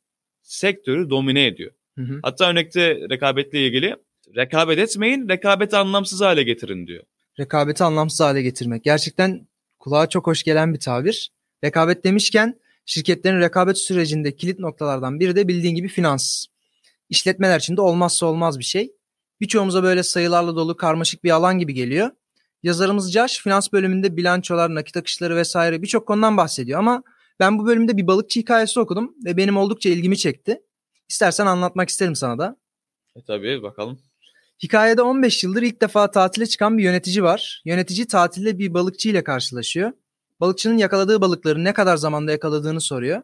Sektörü 0.42 1.10
domine 1.10 1.46
ediyor. 1.46 1.70
Hı 1.98 2.02
hı. 2.02 2.20
Hatta 2.22 2.50
örnekte 2.50 2.96
rekabetle 3.10 3.66
ilgili 3.66 3.96
rekabet 4.36 4.78
etmeyin, 4.78 5.28
rekabeti 5.28 5.76
anlamsız 5.76 6.20
hale 6.20 6.42
getirin 6.42 6.86
diyor. 6.86 7.04
Rekabeti 7.40 7.84
anlamsız 7.84 8.20
hale 8.20 8.42
getirmek. 8.42 8.84
Gerçekten 8.84 9.46
Kulağa 9.80 10.08
çok 10.08 10.26
hoş 10.26 10.42
gelen 10.42 10.74
bir 10.74 10.78
tabir. 10.78 11.32
Rekabet 11.64 12.04
demişken 12.04 12.60
şirketlerin 12.86 13.40
rekabet 13.40 13.78
sürecinde 13.78 14.36
kilit 14.36 14.58
noktalardan 14.58 15.20
biri 15.20 15.36
de 15.36 15.48
bildiğin 15.48 15.74
gibi 15.74 15.88
finans. 15.88 16.46
İşletmeler 17.08 17.58
için 17.58 17.76
de 17.76 17.80
olmazsa 17.80 18.26
olmaz 18.26 18.58
bir 18.58 18.64
şey. 18.64 18.92
Birçoğumuza 19.40 19.82
böyle 19.82 20.02
sayılarla 20.02 20.56
dolu 20.56 20.76
karmaşık 20.76 21.24
bir 21.24 21.30
alan 21.30 21.58
gibi 21.58 21.74
geliyor. 21.74 22.10
Yazarımız 22.62 23.12
Josh 23.12 23.42
finans 23.42 23.72
bölümünde 23.72 24.16
bilançolar, 24.16 24.74
nakit 24.74 24.96
akışları 24.96 25.36
vesaire 25.36 25.82
birçok 25.82 26.06
konudan 26.06 26.36
bahsediyor 26.36 26.78
ama 26.78 27.02
ben 27.40 27.58
bu 27.58 27.66
bölümde 27.66 27.96
bir 27.96 28.06
balıkçı 28.06 28.40
hikayesi 28.40 28.80
okudum 28.80 29.14
ve 29.24 29.36
benim 29.36 29.56
oldukça 29.56 29.90
ilgimi 29.90 30.18
çekti. 30.18 30.62
İstersen 31.08 31.46
anlatmak 31.46 31.88
isterim 31.88 32.16
sana 32.16 32.38
da. 32.38 32.56
E 33.16 33.22
tabii 33.26 33.62
bakalım. 33.62 33.98
Hikayede 34.62 35.02
15 35.02 35.44
yıldır 35.44 35.62
ilk 35.62 35.82
defa 35.82 36.10
tatile 36.10 36.46
çıkan 36.46 36.78
bir 36.78 36.82
yönetici 36.82 37.22
var. 37.22 37.62
Yönetici 37.64 38.06
tatilde 38.06 38.58
bir 38.58 38.74
balıkçı 38.74 39.08
ile 39.08 39.24
karşılaşıyor. 39.24 39.92
Balıkçının 40.40 40.78
yakaladığı 40.78 41.20
balıkları 41.20 41.64
ne 41.64 41.72
kadar 41.72 41.96
zamanda 41.96 42.32
yakaladığını 42.32 42.80
soruyor. 42.80 43.22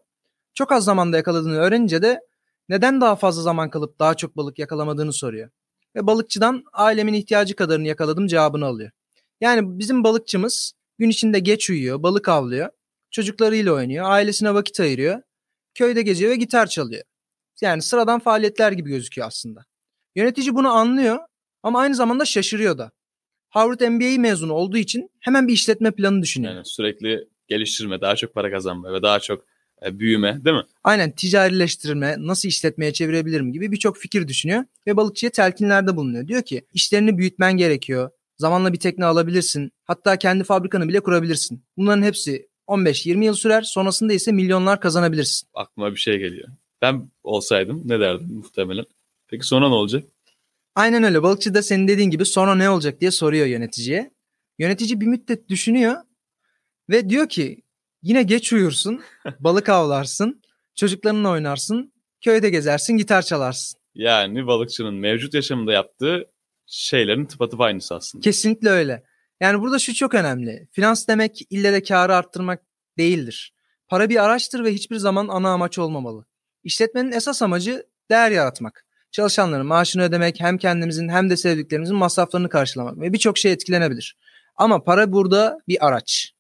Çok 0.54 0.72
az 0.72 0.84
zamanda 0.84 1.16
yakaladığını 1.16 1.56
öğrenince 1.56 2.02
de 2.02 2.20
neden 2.68 3.00
daha 3.00 3.16
fazla 3.16 3.42
zaman 3.42 3.70
kalıp 3.70 3.98
daha 3.98 4.14
çok 4.14 4.36
balık 4.36 4.58
yakalamadığını 4.58 5.12
soruyor. 5.12 5.50
Ve 5.96 6.06
balıkçıdan 6.06 6.64
ailemin 6.72 7.14
ihtiyacı 7.14 7.56
kadarını 7.56 7.86
yakaladım 7.86 8.26
cevabını 8.26 8.66
alıyor. 8.66 8.90
Yani 9.40 9.78
bizim 9.78 10.04
balıkçımız 10.04 10.72
gün 10.98 11.10
içinde 11.10 11.38
geç 11.38 11.70
uyuyor, 11.70 12.02
balık 12.02 12.28
avlıyor, 12.28 12.68
çocuklarıyla 13.16 13.72
oynuyor, 13.72 14.10
ailesine 14.10 14.54
vakit 14.54 14.80
ayırıyor, 14.80 15.22
köyde 15.74 16.02
geziyor 16.02 16.30
ve 16.30 16.36
gitar 16.36 16.66
çalıyor. 16.66 17.02
Yani 17.60 17.82
sıradan 17.82 18.20
faaliyetler 18.20 18.72
gibi 18.72 18.90
gözüküyor 18.90 19.28
aslında. 19.28 19.64
Yönetici 20.16 20.54
bunu 20.54 20.68
anlıyor 20.68 21.18
ama 21.62 21.80
aynı 21.80 21.94
zamanda 21.94 22.24
şaşırıyor 22.24 22.78
da. 22.78 22.90
Harvard 23.48 23.80
MBA 23.80 24.20
mezunu 24.20 24.52
olduğu 24.52 24.76
için 24.76 25.10
hemen 25.20 25.48
bir 25.48 25.52
işletme 25.52 25.90
planı 25.90 26.22
düşünüyor. 26.22 26.54
Yani 26.54 26.64
sürekli 26.64 27.28
geliştirme, 27.48 28.00
daha 28.00 28.16
çok 28.16 28.34
para 28.34 28.50
kazanma 28.50 28.92
ve 28.92 29.02
daha 29.02 29.20
çok 29.20 29.44
e, 29.86 29.98
büyüme 29.98 30.44
değil 30.44 30.56
mi? 30.56 30.64
Aynen 30.84 31.10
ticarileştirme, 31.10 32.16
nasıl 32.18 32.48
işletmeye 32.48 32.92
çevirebilirim 32.92 33.52
gibi 33.52 33.72
birçok 33.72 33.98
fikir 33.98 34.28
düşünüyor 34.28 34.64
ve 34.86 34.96
balıkçıya 34.96 35.30
telkinlerde 35.30 35.96
bulunuyor. 35.96 36.28
Diyor 36.28 36.42
ki 36.42 36.66
işlerini 36.72 37.18
büyütmen 37.18 37.56
gerekiyor. 37.56 38.10
Zamanla 38.38 38.72
bir 38.72 38.78
tekne 38.78 39.04
alabilirsin. 39.04 39.72
Hatta 39.84 40.16
kendi 40.16 40.44
fabrikanı 40.44 40.88
bile 40.88 41.00
kurabilirsin. 41.00 41.64
Bunların 41.76 42.02
hepsi 42.02 42.48
15-20 42.68 43.24
yıl 43.24 43.34
sürer. 43.34 43.62
Sonrasında 43.62 44.12
ise 44.12 44.32
milyonlar 44.32 44.80
kazanabilirsin. 44.80 45.48
Aklıma 45.54 45.90
bir 45.90 46.00
şey 46.00 46.18
geliyor. 46.18 46.48
Ben 46.82 47.10
olsaydım 47.24 47.82
ne 47.84 48.00
derdim 48.00 48.32
muhtemelen? 48.32 48.84
Peki 49.28 49.46
sonra 49.46 49.68
ne 49.68 49.74
olacak? 49.74 50.04
Aynen 50.74 51.02
öyle. 51.02 51.22
Balıkçı 51.22 51.54
da 51.54 51.62
senin 51.62 51.88
dediğin 51.88 52.10
gibi 52.10 52.26
sonra 52.26 52.54
ne 52.54 52.70
olacak 52.70 53.00
diye 53.00 53.10
soruyor 53.10 53.46
yöneticiye. 53.46 54.10
Yönetici 54.58 55.00
bir 55.00 55.06
müddet 55.06 55.48
düşünüyor 55.48 55.96
ve 56.90 57.10
diyor 57.10 57.28
ki 57.28 57.62
yine 58.02 58.22
geç 58.22 58.52
uyursun, 58.52 59.02
balık 59.40 59.68
avlarsın, 59.68 60.42
çocuklarınla 60.74 61.30
oynarsın, 61.30 61.92
köyde 62.20 62.50
gezersin, 62.50 62.96
gitar 62.96 63.22
çalarsın. 63.22 63.80
Yani 63.94 64.46
balıkçının 64.46 64.94
mevcut 64.94 65.34
yaşamında 65.34 65.72
yaptığı 65.72 66.30
şeylerin 66.66 67.26
tıpatıp 67.26 67.60
aynısı 67.60 67.94
aslında. 67.94 68.22
Kesinlikle 68.22 68.68
öyle. 68.68 69.02
Yani 69.40 69.60
burada 69.60 69.78
şu 69.78 69.94
çok 69.94 70.14
önemli. 70.14 70.68
Finans 70.72 71.08
demek 71.08 71.42
ille 71.50 71.72
de 71.72 71.82
karı 71.82 72.14
arttırmak 72.14 72.62
değildir. 72.98 73.52
Para 73.88 74.08
bir 74.08 74.24
araçtır 74.24 74.64
ve 74.64 74.74
hiçbir 74.74 74.96
zaman 74.96 75.28
ana 75.28 75.50
amaç 75.50 75.78
olmamalı. 75.78 76.24
İşletmenin 76.64 77.12
esas 77.12 77.42
amacı 77.42 77.86
değer 78.10 78.30
yaratmak. 78.30 78.86
Çalışanların 79.10 79.66
maaşını 79.66 80.02
ödemek, 80.02 80.40
hem 80.40 80.58
kendimizin 80.58 81.08
hem 81.08 81.30
de 81.30 81.36
sevdiklerimizin 81.36 81.96
masraflarını 81.96 82.48
karşılamak 82.48 83.00
ve 83.00 83.12
birçok 83.12 83.38
şey 83.38 83.52
etkilenebilir. 83.52 84.16
Ama 84.56 84.84
para 84.84 85.12
burada 85.12 85.58
bir 85.68 85.86
araç. 85.86 86.32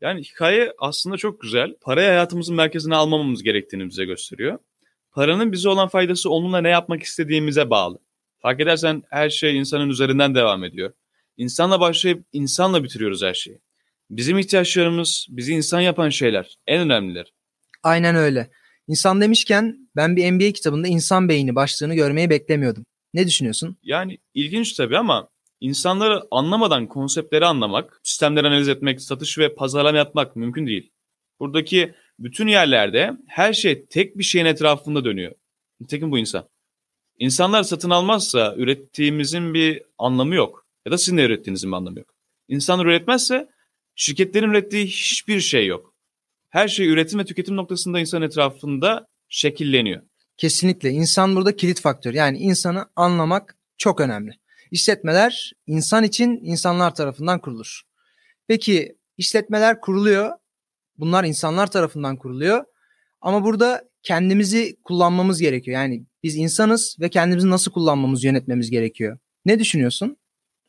Yani 0.00 0.22
hikaye 0.22 0.72
aslında 0.78 1.16
çok 1.16 1.40
güzel. 1.40 1.74
Parayı 1.80 2.08
hayatımızın 2.08 2.56
merkezine 2.56 2.94
almamamız 2.94 3.42
gerektiğini 3.42 3.88
bize 3.88 4.04
gösteriyor. 4.04 4.58
Paranın 5.12 5.52
bize 5.52 5.68
olan 5.68 5.88
faydası 5.88 6.30
onunla 6.30 6.60
ne 6.60 6.68
yapmak 6.68 7.02
istediğimize 7.02 7.70
bağlı. 7.70 7.98
Fark 8.38 8.60
edersen 8.60 9.02
her 9.10 9.30
şey 9.30 9.58
insanın 9.58 9.88
üzerinden 9.88 10.34
devam 10.34 10.64
ediyor. 10.64 10.92
İnsanla 11.36 11.80
başlayıp 11.80 12.24
insanla 12.32 12.84
bitiriyoruz 12.84 13.22
her 13.22 13.34
şeyi. 13.34 13.60
Bizim 14.10 14.38
ihtiyaçlarımız, 14.38 15.26
bizi 15.30 15.52
insan 15.52 15.80
yapan 15.80 16.08
şeyler, 16.08 16.56
en 16.66 16.80
önemliler. 16.80 17.32
Aynen 17.82 18.16
öyle. 18.16 18.50
İnsan 18.88 19.20
demişken 19.20 19.88
ben 19.96 20.16
bir 20.16 20.30
MBA 20.30 20.52
kitabında 20.52 20.88
insan 20.88 21.28
beyni 21.28 21.54
başlığını 21.54 21.94
görmeyi 21.94 22.30
beklemiyordum. 22.30 22.84
Ne 23.14 23.26
düşünüyorsun? 23.26 23.76
Yani 23.82 24.18
ilginç 24.34 24.72
tabii 24.72 24.98
ama 24.98 25.28
insanları 25.60 26.22
anlamadan 26.30 26.86
konseptleri 26.86 27.46
anlamak, 27.46 28.00
sistemleri 28.02 28.46
analiz 28.46 28.68
etmek, 28.68 29.00
satış 29.00 29.38
ve 29.38 29.54
pazarlama 29.54 29.98
yapmak 29.98 30.36
mümkün 30.36 30.66
değil. 30.66 30.90
Buradaki 31.40 31.94
bütün 32.18 32.46
yerlerde 32.46 33.12
her 33.28 33.52
şey 33.52 33.86
tek 33.86 34.18
bir 34.18 34.24
şeyin 34.24 34.46
etrafında 34.46 35.04
dönüyor. 35.04 35.32
Nitekim 35.80 36.10
bu 36.10 36.18
insan. 36.18 36.48
İnsanlar 37.18 37.62
satın 37.62 37.90
almazsa 37.90 38.54
ürettiğimizin 38.56 39.54
bir 39.54 39.82
anlamı 39.98 40.34
yok. 40.34 40.63
Ya 40.86 40.92
da 40.92 40.98
sizin 40.98 41.18
de 41.18 41.22
ürettiğinizin 41.22 41.72
bir 41.72 41.76
anlamı 41.76 41.98
yok. 41.98 42.14
İnsanlar 42.48 42.86
üretmezse 42.86 43.48
şirketlerin 43.94 44.50
ürettiği 44.50 44.86
hiçbir 44.86 45.40
şey 45.40 45.66
yok. 45.66 45.94
Her 46.48 46.68
şey 46.68 46.88
üretim 46.88 47.18
ve 47.18 47.24
tüketim 47.24 47.56
noktasında 47.56 48.00
insan 48.00 48.22
etrafında 48.22 49.06
şekilleniyor. 49.28 50.02
Kesinlikle. 50.36 50.90
İnsan 50.90 51.36
burada 51.36 51.56
kilit 51.56 51.80
faktör. 51.80 52.14
Yani 52.14 52.38
insanı 52.38 52.86
anlamak 52.96 53.56
çok 53.78 54.00
önemli. 54.00 54.32
İşletmeler 54.70 55.52
insan 55.66 56.04
için 56.04 56.40
insanlar 56.42 56.94
tarafından 56.94 57.40
kurulur. 57.40 57.82
Peki 58.46 58.96
işletmeler 59.18 59.80
kuruluyor. 59.80 60.30
Bunlar 60.98 61.24
insanlar 61.24 61.70
tarafından 61.70 62.16
kuruluyor. 62.16 62.64
Ama 63.20 63.44
burada 63.44 63.88
kendimizi 64.02 64.76
kullanmamız 64.84 65.40
gerekiyor. 65.40 65.74
Yani 65.74 66.04
biz 66.22 66.36
insanız 66.36 66.96
ve 67.00 67.08
kendimizi 67.08 67.50
nasıl 67.50 67.72
kullanmamız, 67.72 68.24
yönetmemiz 68.24 68.70
gerekiyor. 68.70 69.18
Ne 69.44 69.58
düşünüyorsun? 69.58 70.16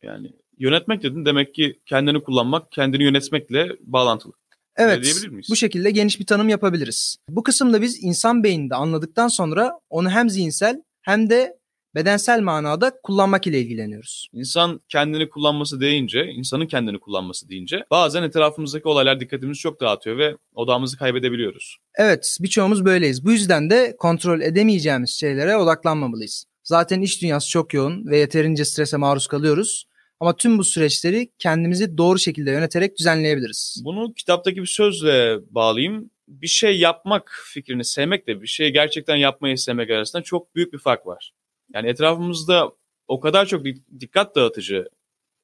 Yani 0.05 0.31
yönetmek 0.57 1.03
dedin 1.03 1.25
demek 1.25 1.55
ki 1.55 1.79
kendini 1.85 2.23
kullanmak, 2.23 2.71
kendini 2.71 3.03
yönetmekle 3.03 3.69
bağlantılı. 3.79 4.33
Evet, 4.77 5.15
bu 5.49 5.55
şekilde 5.55 5.91
geniş 5.91 6.19
bir 6.19 6.25
tanım 6.25 6.49
yapabiliriz. 6.49 7.17
Bu 7.29 7.43
kısımda 7.43 7.81
biz 7.81 8.03
insan 8.03 8.43
beyninde 8.43 8.75
anladıktan 8.75 9.27
sonra 9.27 9.71
onu 9.89 10.09
hem 10.09 10.29
zihinsel 10.29 10.81
hem 11.01 11.29
de 11.29 11.57
bedensel 11.95 12.41
manada 12.41 12.91
kullanmak 13.03 13.47
ile 13.47 13.59
ilgileniyoruz. 13.59 14.29
İnsan 14.33 14.81
kendini 14.89 15.29
kullanması 15.29 15.79
deyince, 15.79 16.25
insanın 16.25 16.67
kendini 16.67 16.99
kullanması 16.99 17.49
deyince 17.49 17.85
bazen 17.91 18.23
etrafımızdaki 18.23 18.87
olaylar 18.87 19.19
dikkatimizi 19.19 19.59
çok 19.59 19.81
dağıtıyor 19.81 20.17
ve 20.17 20.35
odamızı 20.53 20.97
kaybedebiliyoruz. 20.97 21.77
Evet, 21.95 22.37
birçoğumuz 22.41 22.85
böyleyiz. 22.85 23.25
Bu 23.25 23.31
yüzden 23.31 23.69
de 23.69 23.95
kontrol 23.99 24.41
edemeyeceğimiz 24.41 25.09
şeylere 25.09 25.57
odaklanmamalıyız. 25.57 26.45
Zaten 26.63 27.01
iş 27.01 27.21
dünyası 27.21 27.49
çok 27.49 27.73
yoğun 27.73 28.05
ve 28.05 28.17
yeterince 28.17 28.65
strese 28.65 28.97
maruz 28.97 29.27
kalıyoruz. 29.27 29.85
Ama 30.19 30.35
tüm 30.35 30.57
bu 30.57 30.63
süreçleri 30.63 31.31
kendimizi 31.39 31.97
doğru 31.97 32.19
şekilde 32.19 32.51
yöneterek 32.51 32.97
düzenleyebiliriz. 32.97 33.81
Bunu 33.85 34.13
kitaptaki 34.13 34.61
bir 34.61 34.67
sözle 34.67 35.39
bağlayayım. 35.49 36.09
Bir 36.27 36.47
şey 36.47 36.79
yapmak 36.79 37.31
fikrini 37.53 37.85
sevmekle 37.85 38.41
bir 38.41 38.47
şeyi 38.47 38.73
gerçekten 38.73 39.15
yapmayı 39.15 39.57
sevmek 39.57 39.89
arasında 39.89 40.23
çok 40.23 40.55
büyük 40.55 40.73
bir 40.73 40.77
fark 40.77 41.07
var. 41.07 41.33
Yani 41.73 41.89
etrafımızda 41.89 42.71
o 43.07 43.19
kadar 43.19 43.45
çok 43.45 43.65
dikkat 43.99 44.35
dağıtıcı, 44.35 44.89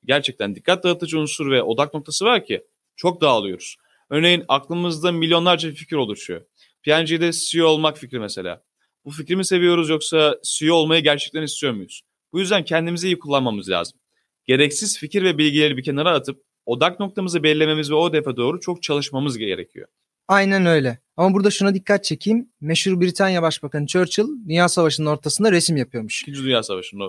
gerçekten 0.05 0.55
dikkat 0.55 0.84
dağıtıcı 0.84 1.19
unsur 1.19 1.51
ve 1.51 1.63
odak 1.63 1.93
noktası 1.93 2.25
var 2.25 2.45
ki 2.45 2.63
çok 2.95 3.21
dağılıyoruz. 3.21 3.75
Örneğin 4.10 4.45
aklımızda 4.47 5.12
milyonlarca 5.12 5.71
fikir 5.71 5.95
oluşuyor. 5.95 6.41
PNG'de 6.84 7.31
CEO 7.31 7.67
olmak 7.67 7.97
fikri 7.97 8.19
mesela. 8.19 8.63
Bu 9.05 9.12
fikri 9.12 9.36
mi 9.36 9.45
seviyoruz 9.45 9.89
yoksa 9.89 10.39
CEO 10.43 10.75
olmayı 10.75 11.03
gerçekten 11.03 11.41
istiyor 11.41 11.73
muyuz? 11.73 12.01
Bu 12.34 12.39
yüzden 12.39 12.65
kendimizi 12.65 13.07
iyi 13.07 13.19
kullanmamız 13.19 13.69
lazım. 13.69 14.00
Gereksiz 14.45 14.97
fikir 14.97 15.23
ve 15.23 15.38
bilgileri 15.38 15.77
bir 15.77 15.84
kenara 15.84 16.12
atıp 16.12 16.43
odak 16.65 16.99
noktamızı 16.99 17.43
belirlememiz 17.43 17.91
ve 17.91 17.95
o 17.95 18.10
hedefe 18.10 18.36
doğru 18.36 18.60
çok 18.60 18.84
çalışmamız 18.84 19.38
gerekiyor. 19.38 19.88
Aynen 20.27 20.65
öyle. 20.65 20.99
Ama 21.17 21.34
burada 21.34 21.51
şuna 21.51 21.73
dikkat 21.73 22.04
çekeyim. 22.04 22.49
Meşhur 22.62 23.01
Britanya 23.01 23.41
Başbakanı 23.41 23.88
Churchill 23.88 24.25
Dünya 24.47 24.69
Savaşı'nın 24.69 25.08
ortasında 25.08 25.51
resim 25.51 25.77
yapıyormuş. 25.77 26.21
İkinci 26.21 26.43
Dünya 26.43 26.63
Savaşı'nda 26.63 27.06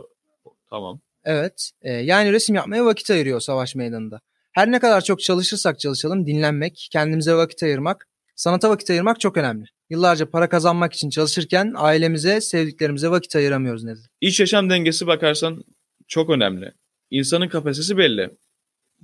tamam. 0.71 1.01
Evet. 1.25 1.71
E, 1.83 1.93
yani 1.93 2.33
resim 2.33 2.55
yapmaya 2.55 2.85
vakit 2.85 3.11
ayırıyor 3.11 3.41
savaş 3.41 3.75
meydanında. 3.75 4.21
Her 4.53 4.73
ne 4.73 4.79
kadar 4.79 5.01
çok 5.01 5.21
çalışırsak 5.21 5.81
çalışalım 5.81 6.27
dinlenmek, 6.27 6.89
kendimize 6.93 7.35
vakit 7.35 7.63
ayırmak, 7.63 8.09
sanata 8.37 8.71
vakit 8.71 8.91
ayırmak 8.91 9.21
çok 9.21 9.37
önemli. 9.37 9.65
Yıllarca 9.91 10.31
para 10.31 10.49
kazanmak 10.49 10.93
için 10.93 11.11
çalışırken 11.11 11.73
ailemize, 11.77 12.41
sevdiklerimize 12.41 13.09
vakit 13.09 13.37
ayıramıyoruz 13.37 13.85
nedir? 13.85 14.11
İç 14.21 14.41
yaşam 14.41 14.71
dengesi 14.71 15.07
bakarsan 15.07 15.65
çok 16.09 16.31
önemli. 16.31 16.73
İnsanın 17.13 17.49
kapasitesi 17.49 17.97
belli. 17.97 18.31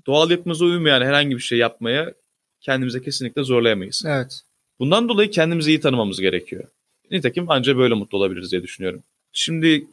Doğal 0.06 0.30
yapımıza 0.30 0.64
uymayan 0.64 1.02
herhangi 1.02 1.36
bir 1.36 1.42
şey 1.42 1.58
yapmaya 1.58 2.14
kendimize 2.60 3.02
kesinlikle 3.02 3.42
zorlayamayız. 3.44 4.04
Evet. 4.06 4.40
Bundan 4.78 5.08
dolayı 5.08 5.30
kendimizi 5.30 5.70
iyi 5.70 5.80
tanımamız 5.80 6.20
gerekiyor. 6.20 6.64
Nitekim 7.10 7.50
ancak 7.50 7.76
böyle 7.76 7.94
mutlu 7.94 8.18
olabiliriz 8.18 8.52
diye 8.52 8.62
düşünüyorum. 8.62 9.02
Şimdi 9.32 9.86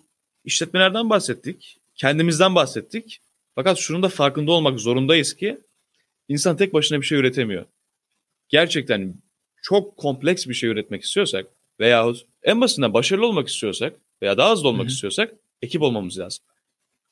işletmelerden 0.43 1.09
bahsettik, 1.09 1.77
kendimizden 1.95 2.55
bahsettik. 2.55 3.21
Fakat 3.55 3.77
şunun 3.77 4.03
da 4.03 4.09
farkında 4.09 4.51
olmak 4.51 4.79
zorundayız 4.79 5.33
ki 5.33 5.57
insan 6.27 6.57
tek 6.57 6.73
başına 6.73 7.01
bir 7.01 7.05
şey 7.05 7.17
üretemiyor. 7.17 7.65
Gerçekten 8.49 9.13
çok 9.61 9.97
kompleks 9.97 10.47
bir 10.47 10.53
şey 10.53 10.69
üretmek 10.69 11.03
istiyorsak 11.03 11.45
veyahut 11.79 12.25
en 12.43 12.61
basitinden 12.61 12.93
başarılı 12.93 13.25
olmak 13.25 13.47
istiyorsak 13.47 13.93
veya 14.21 14.37
daha 14.37 14.51
hızlı 14.51 14.67
olmak 14.67 14.83
Hı-hı. 14.83 14.91
istiyorsak 14.93 15.33
ekip 15.61 15.81
olmamız 15.81 16.19
lazım. 16.19 16.45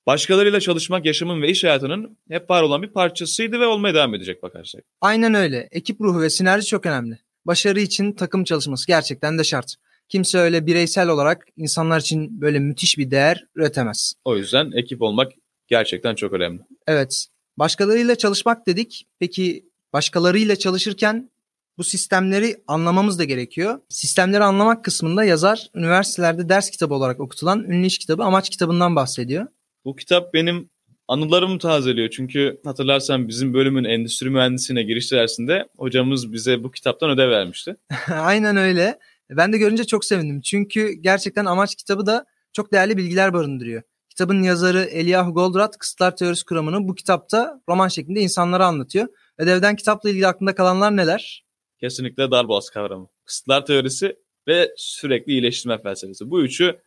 Başkalarıyla 0.08 0.60
çalışmak 0.60 1.06
yaşamın 1.06 1.42
ve 1.42 1.50
iş 1.50 1.64
hayatının 1.64 2.18
hep 2.30 2.50
var 2.50 2.64
olan 2.64 2.82
bir 2.82 2.88
parçasıydı 2.88 3.60
ve 3.60 3.66
olmaya 3.66 3.94
devam 3.94 4.16
edecek 4.16 4.44
bakarsak. 4.44 4.84
Aynen 5.02 5.34
öyle. 5.34 5.68
Ekip 5.72 6.02
ruhu 6.02 6.22
ve 6.22 6.30
sinerji 6.30 6.68
çok 6.68 6.86
önemli. 6.86 7.20
Başarı 7.46 7.80
için 7.80 8.12
takım 8.12 8.44
çalışması 8.44 8.88
gerçekten 8.88 9.38
de 9.38 9.44
şart. 9.44 9.76
Kimse 10.10 10.38
öyle 10.38 10.66
bireysel 10.66 11.10
olarak 11.10 11.46
insanlar 11.58 12.00
için 12.00 12.42
böyle 12.42 12.60
müthiş 12.60 12.98
bir 12.98 13.12
değer 13.12 13.46
üretemez. 13.56 14.14
O 14.26 14.38
yüzden 14.38 14.72
ekip 14.72 15.02
olmak 15.02 15.32
gerçekten 15.68 16.16
çok 16.16 16.34
önemli. 16.34 16.62
Evet. 16.88 17.28
Başkalarıyla 17.58 18.16
çalışmak 18.16 18.68
dedik. 18.68 19.08
Peki 19.20 19.66
başkalarıyla 19.94 20.56
çalışırken 20.56 21.32
bu 21.78 21.84
sistemleri 21.84 22.64
anlamamız 22.68 23.20
da 23.20 23.24
gerekiyor. 23.24 23.80
Sistemleri 23.90 24.44
anlamak 24.44 24.84
kısmında 24.84 25.24
yazar 25.24 25.68
üniversitelerde 25.76 26.50
ders 26.50 26.70
kitabı 26.70 26.94
olarak 26.94 27.20
okutulan 27.20 27.64
ünlü 27.64 27.86
iş 27.86 27.98
kitabı 27.98 28.24
Amaç 28.24 28.50
kitabından 28.50 28.96
bahsediyor. 28.96 29.48
Bu 29.86 29.96
kitap 29.96 30.34
benim 30.34 30.70
anılarımı 31.08 31.60
tazeliyor. 31.60 32.10
Çünkü 32.10 32.62
hatırlarsan 32.66 33.28
bizim 33.28 33.54
bölümün 33.54 33.84
endüstri 33.84 34.30
mühendisliğine 34.30 34.84
giriş 34.84 35.12
dersinde 35.12 35.68
hocamız 35.78 36.34
bize 36.34 36.64
bu 36.64 36.72
kitaptan 36.72 37.10
ödev 37.10 37.30
vermişti. 37.30 37.76
Aynen 38.12 38.58
öyle. 38.58 39.00
Ben 39.30 39.54
de 39.54 39.58
görünce 39.58 39.84
çok 39.84 40.06
sevindim. 40.06 40.42
Çünkü 40.42 40.92
gerçekten 40.92 41.46
Amaç 41.46 41.76
kitabı 41.76 42.06
da 42.06 42.26
çok 42.54 42.72
değerli 42.72 42.98
bilgiler 42.98 43.34
barındırıyor. 43.34 43.82
Kitabın 44.10 44.44
yazarı 44.44 44.82
Eliyahu 44.82 45.34
Goldratt 45.34 45.78
kısıtlar 45.78 46.16
teorisi 46.16 46.46
kuramını 46.46 46.88
bu 46.88 46.96
kitapta 46.96 47.62
roman 47.70 47.88
şeklinde 47.88 48.20
insanlara 48.22 48.66
anlatıyor. 48.66 49.08
Ödevden 49.38 49.76
kitapla 49.76 50.10
ilgili 50.10 50.28
aklında 50.28 50.56
kalanlar 50.56 50.98
neler? 50.98 51.46
Kesinlikle 51.80 52.32
darboğaz 52.32 52.70
kavramı. 52.70 53.08
Kısıtlar 53.26 53.66
teorisi 53.66 54.16
ve 54.48 54.74
sürekli 54.78 55.32
iyileştirme 55.32 55.82
felsefesi. 55.82 56.30
Bu 56.32 56.42
üçü 56.44 56.80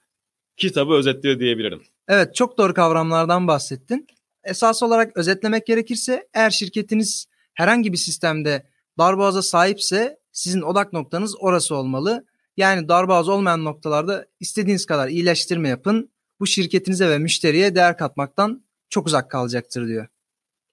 kitabı 0.57 0.93
özetliyor 0.93 1.41
diyebilirim. 1.41 1.83
Evet 2.09 2.35
çok 2.35 2.59
doğru 2.59 2.75
kavramlardan 2.75 3.49
bahsettin. 3.49 4.07
Esas 4.45 4.83
olarak 4.83 5.17
özetlemek 5.17 5.67
gerekirse 5.67 6.29
eğer 6.35 6.51
şirketiniz 6.51 7.27
herhangi 7.55 7.93
bir 7.93 7.99
sistemde 7.99 8.67
darboğaza 8.99 9.43
sahipse 9.43 10.19
sizin 10.33 10.63
odak 10.63 10.93
noktanız 10.93 11.37
orası 11.41 11.75
olmalı. 11.75 12.27
Yani 12.57 12.89
darboğaz 12.89 13.29
olmayan 13.29 13.65
noktalarda 13.65 14.27
istediğiniz 14.41 14.87
kadar 14.87 15.09
iyileştirme 15.09 15.69
yapın. 15.69 16.11
Bu 16.41 16.47
şirketinize 16.47 17.09
ve 17.09 17.19
müşteriye 17.19 17.75
değer 17.75 17.97
katmaktan 17.97 18.65
çok 18.89 19.07
uzak 19.07 19.31
kalacaktır 19.31 19.89
diyor. 19.89 20.07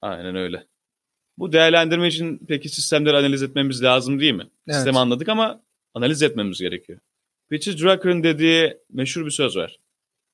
Aynen 0.02 0.36
öyle. 0.36 0.68
Bu 1.38 1.54
değerlendirme 1.54 2.08
için 2.08 2.42
peki 2.48 2.70
sistemleri 2.70 3.18
analiz 3.18 3.44
etmemiz 3.44 3.84
lazım 3.84 4.20
değil 4.20 4.34
mi? 4.34 4.50
Evet. 4.68 4.76
Sistemi 4.76 5.00
anladık 5.00 5.30
ama 5.30 5.62
analiz 5.94 6.22
etmememiz 6.22 6.60
gerekiyor. 6.60 7.00
Peter 7.50 7.78
Drucker'ın 7.78 8.24
dediği 8.24 8.78
meşhur 8.90 9.26
bir 9.26 9.32
söz 9.32 9.58
var 9.58 9.80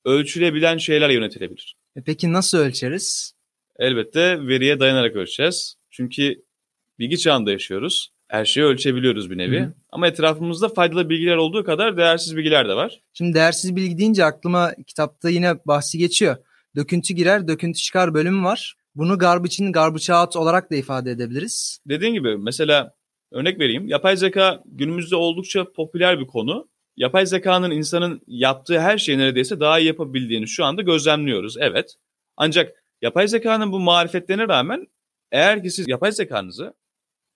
ölçülebilen 0.04 0.78
şeyler 0.78 1.10
yönetilebilir. 1.10 1.76
E 1.96 2.02
peki 2.02 2.32
nasıl 2.32 2.58
ölçeriz? 2.58 3.34
Elbette 3.78 4.46
veriye 4.46 4.80
dayanarak 4.80 5.16
ölçeceğiz. 5.16 5.74
Çünkü 5.90 6.42
bilgi 6.98 7.18
çağında 7.18 7.50
yaşıyoruz. 7.52 8.12
Her 8.28 8.44
şeyi 8.44 8.66
ölçebiliyoruz 8.66 9.30
bir 9.30 9.38
nevi. 9.38 9.60
Hı. 9.60 9.74
Ama 9.90 10.06
etrafımızda 10.06 10.68
faydalı 10.68 11.08
bilgiler 11.08 11.36
olduğu 11.36 11.64
kadar 11.64 11.96
değersiz 11.96 12.36
bilgiler 12.36 12.68
de 12.68 12.74
var. 12.74 13.00
Şimdi 13.12 13.34
değersiz 13.34 13.76
bilgi 13.76 13.98
deyince 13.98 14.24
aklıma 14.24 14.74
kitapta 14.86 15.30
yine 15.30 15.54
bahsi 15.66 15.98
geçiyor. 15.98 16.36
Döküntü 16.76 17.14
girer, 17.14 17.48
döküntü 17.48 17.78
çıkar 17.78 18.14
bölümü 18.14 18.44
var. 18.44 18.74
Bunu 18.94 19.18
garbage'in 19.18 19.72
garbage 19.72 20.14
out 20.14 20.36
olarak 20.36 20.70
da 20.70 20.76
ifade 20.76 21.10
edebiliriz. 21.10 21.80
Dediğin 21.88 22.14
gibi 22.14 22.36
mesela 22.36 22.94
örnek 23.32 23.60
vereyim. 23.60 23.88
Yapay 23.88 24.16
zeka 24.16 24.62
günümüzde 24.66 25.16
oldukça 25.16 25.72
popüler 25.72 26.20
bir 26.20 26.26
konu. 26.26 26.68
Yapay 26.96 27.26
zekanın 27.26 27.70
insanın 27.70 28.22
yaptığı 28.26 28.80
her 28.80 28.98
şeyi 28.98 29.18
neredeyse 29.18 29.60
daha 29.60 29.78
iyi 29.78 29.86
yapabildiğini 29.86 30.48
şu 30.48 30.64
anda 30.64 30.82
gözlemliyoruz. 30.82 31.56
Evet. 31.60 31.94
Ancak 32.36 32.84
yapay 33.02 33.28
zekanın 33.28 33.72
bu 33.72 33.80
marifetlerine 33.80 34.48
rağmen 34.48 34.86
eğer 35.32 35.62
ki 35.62 35.70
siz 35.70 35.88
yapay 35.88 36.12
zekanızı 36.12 36.74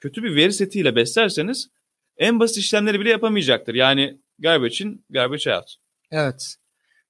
kötü 0.01 0.23
bir 0.23 0.37
veri 0.37 0.53
setiyle 0.53 0.97
beslerseniz 0.97 1.69
en 2.17 2.41
basit 2.41 2.57
işlemleri 2.57 3.01
bile 3.01 3.11
yapamayacaktır. 3.11 3.75
Yani 3.75 4.21
garbage 4.39 4.85
in, 4.85 5.05
garbage 5.11 5.55
out. 5.55 5.75
Evet. 6.11 6.57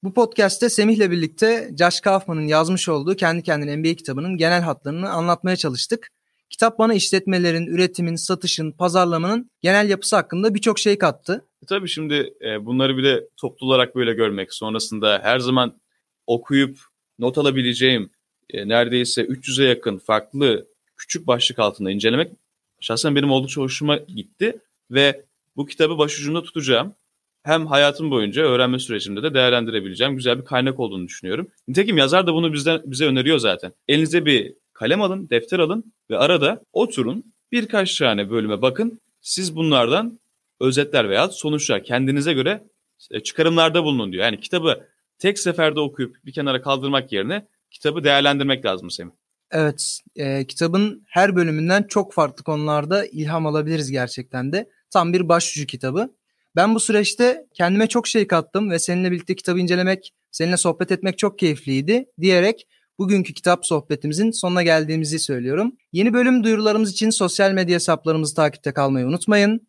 Bu 0.03 0.15
podcast'te 0.15 0.69
Semih'le 0.69 1.11
birlikte 1.11 1.71
Josh 1.79 2.01
Kaufman'ın 2.01 2.47
yazmış 2.47 2.89
olduğu 2.89 3.17
kendi 3.17 3.43
kendine 3.43 3.77
NBA 3.77 3.95
kitabının 3.95 4.37
genel 4.37 4.63
hatlarını 4.63 5.11
anlatmaya 5.11 5.57
çalıştık. 5.57 6.09
Kitap 6.51 6.79
bana 6.79 6.95
işletmelerin, 6.95 7.67
üretimin, 7.67 8.17
satışın, 8.17 8.73
pazarlamanın 8.73 9.51
genel 9.61 9.91
yapısı 9.91 10.17
hakkında 10.17 10.55
birçok 10.55 10.79
şey 10.79 10.99
kattı. 10.99 11.47
E 11.63 11.67
tabii 11.67 11.89
şimdi 11.89 12.35
e, 12.41 12.67
bunları 12.67 12.97
bir 12.97 13.05
de 13.05 13.29
toplu 13.37 13.67
olarak 13.67 13.97
böyle 13.97 14.13
görmek, 14.13 14.55
sonrasında 14.55 15.21
her 15.23 15.39
zaman 15.39 15.81
okuyup 16.27 16.79
not 17.19 17.39
alabileceğim 17.39 18.11
e, 18.51 18.69
neredeyse 18.69 19.23
300'e 19.23 19.69
yakın 19.69 19.99
farklı 19.99 20.67
küçük 20.97 21.27
başlık 21.27 21.59
altında 21.59 21.91
incelemek 21.91 22.33
şahsen 22.81 23.17
benim 23.17 23.31
oldukça 23.31 23.61
hoşuma 23.61 23.97
gitti 23.97 24.61
ve 24.91 25.25
bu 25.57 25.67
kitabı 25.67 25.99
başucumda 25.99 26.43
tutacağım. 26.43 26.95
Hem 27.43 27.67
hayatım 27.67 28.11
boyunca 28.11 28.43
öğrenme 28.43 28.79
sürecimde 28.79 29.23
de 29.23 29.35
değerlendirebileceğim 29.35 30.17
güzel 30.17 30.39
bir 30.39 30.45
kaynak 30.45 30.81
olduğunu 30.81 31.09
düşünüyorum. 31.09 31.49
Nitekim 31.69 31.99
yazar 31.99 32.27
da 32.27 32.35
bunu 32.35 32.53
bizden, 32.53 32.83
bize 32.85 33.07
öneriyor 33.07 33.39
zaten. 33.39 33.73
Elinize 33.89 34.27
bir 34.27 34.55
kalem 34.75 35.03
alın, 35.03 35.31
defter 35.31 35.59
alın 35.59 35.95
ve 36.11 36.19
arada 36.19 36.63
oturun 36.73 37.35
birkaç 37.53 37.99
tane 37.99 38.31
bölüme 38.31 38.63
bakın. 38.63 39.01
Siz 39.21 39.57
bunlardan 39.57 40.19
özetler 40.61 41.11
veya 41.11 41.29
sonuçlar 41.29 41.85
kendinize 41.85 42.33
göre 42.33 42.65
e, 43.11 43.21
çıkarımlarda 43.21 43.85
bulunun 43.85 44.13
diyor. 44.13 44.25
Yani 44.25 44.41
kitabı 44.41 44.87
tek 45.19 45.39
seferde 45.39 45.81
okuyup 45.81 46.17
bir 46.25 46.33
kenara 46.33 46.63
kaldırmak 46.63 47.13
yerine 47.13 47.47
kitabı 47.71 48.05
değerlendirmek 48.05 48.65
lazım 48.65 48.91
Semih. 48.91 49.13
Evet, 49.51 50.01
e, 50.17 50.47
kitabın 50.47 51.05
her 51.09 51.37
bölümünden 51.37 51.83
çok 51.83 52.13
farklı 52.13 52.45
konularda 52.45 53.07
ilham 53.07 53.47
alabiliriz 53.47 53.91
gerçekten 53.91 54.53
de. 54.53 54.71
Tam 54.91 55.13
bir 55.13 55.29
başucu 55.29 55.67
kitabı. 55.67 56.15
Ben 56.57 56.75
bu 56.75 56.81
süreçte 56.81 57.47
kendime 57.55 57.87
çok 57.87 58.07
şey 58.07 58.27
kattım 58.27 58.71
ve 58.71 58.79
seninle 58.79 59.11
birlikte 59.11 59.37
kitabı 59.37 59.59
incelemek, 59.59 60.15
seninle 60.31 60.57
sohbet 60.57 60.93
etmek 60.93 61.19
çok 61.19 61.39
keyifliydi 61.39 62.07
diyerek 62.21 62.67
bugünkü 62.99 63.35
kitap 63.35 63.67
sohbetimizin 63.67 64.31
sonuna 64.31 64.63
geldiğimizi 64.63 65.19
söylüyorum. 65.19 65.73
Yeni 65.93 66.15
bölüm 66.15 66.45
duyurularımız 66.45 66.93
için 66.93 67.11
sosyal 67.11 67.53
medya 67.53 67.75
hesaplarımızı 67.75 68.35
takipte 68.35 68.73
kalmayı 68.73 69.07
unutmayın. 69.07 69.69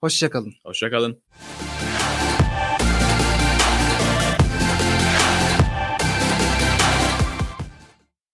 Hoşçakalın. 0.00 0.54
Hoşçakalın. 0.64 1.22